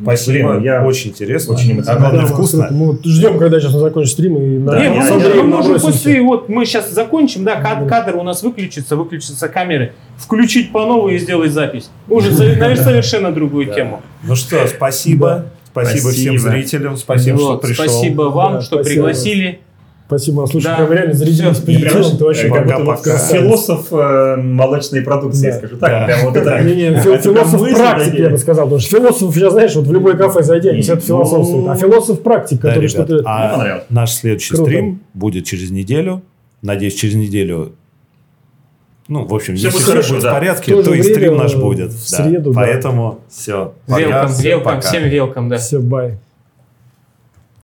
[0.00, 1.54] Спасибо, Блин, я очень интересно.
[1.54, 2.00] очень А эмоционально.
[2.10, 2.68] главное, Да, вкусно.
[2.70, 5.80] Мы вот ждем, когда сейчас закончим стрим и Да, Не, я- мы, я- мы можем
[5.80, 10.86] после, вот мы сейчас закончим, да, кад- кадр у нас выключится, выключатся камеры, включить по
[10.86, 11.90] новой и сделать запись.
[12.08, 14.00] Уже, наверное, совершенно другую тему.
[14.22, 15.46] Ну что, спасибо.
[15.70, 16.50] Спасибо всем Спасибо.
[16.52, 17.84] зрителям, спасибо, Вот, что пришел.
[17.88, 18.94] Спасибо вам, Да, что спасибо.
[19.06, 19.60] пригласили.
[20.08, 20.46] Спасибо.
[20.50, 20.76] Слушай, Да.
[20.76, 22.16] прям реально зарядились позитивом.
[22.18, 23.18] Ты вообще Как Пока, будто вот пока.
[23.18, 25.58] философ э, молочной продукции, Да.
[25.58, 25.90] скажу так.
[25.90, 26.04] Да.
[26.06, 26.60] Прям вот это.
[26.64, 28.24] Не, не, это фил- прям философ мысли практик, такие.
[28.24, 28.64] я бы сказал.
[28.64, 31.68] Потому что философ, сейчас знаешь, вот в любое кафе зайди, они сидят Ну, философствуют.
[31.68, 33.20] А философ практик, который что-то...
[33.26, 33.84] а понравилось.
[33.90, 34.70] наш следующий Круто.
[34.70, 36.22] стрим будет через неделю.
[36.62, 37.72] Надеюсь, через неделю.
[39.08, 40.32] Ну, в общем, Всё если будет все хорошо, будет в да.
[40.34, 41.90] порядке, В то то же и стрим наш будет.
[41.92, 42.24] в да.
[42.24, 42.60] среду, да.
[42.60, 43.72] Поэтому все.
[43.86, 45.56] Велкам, велкам, всем велкам, да.
[45.58, 46.18] Все, бай.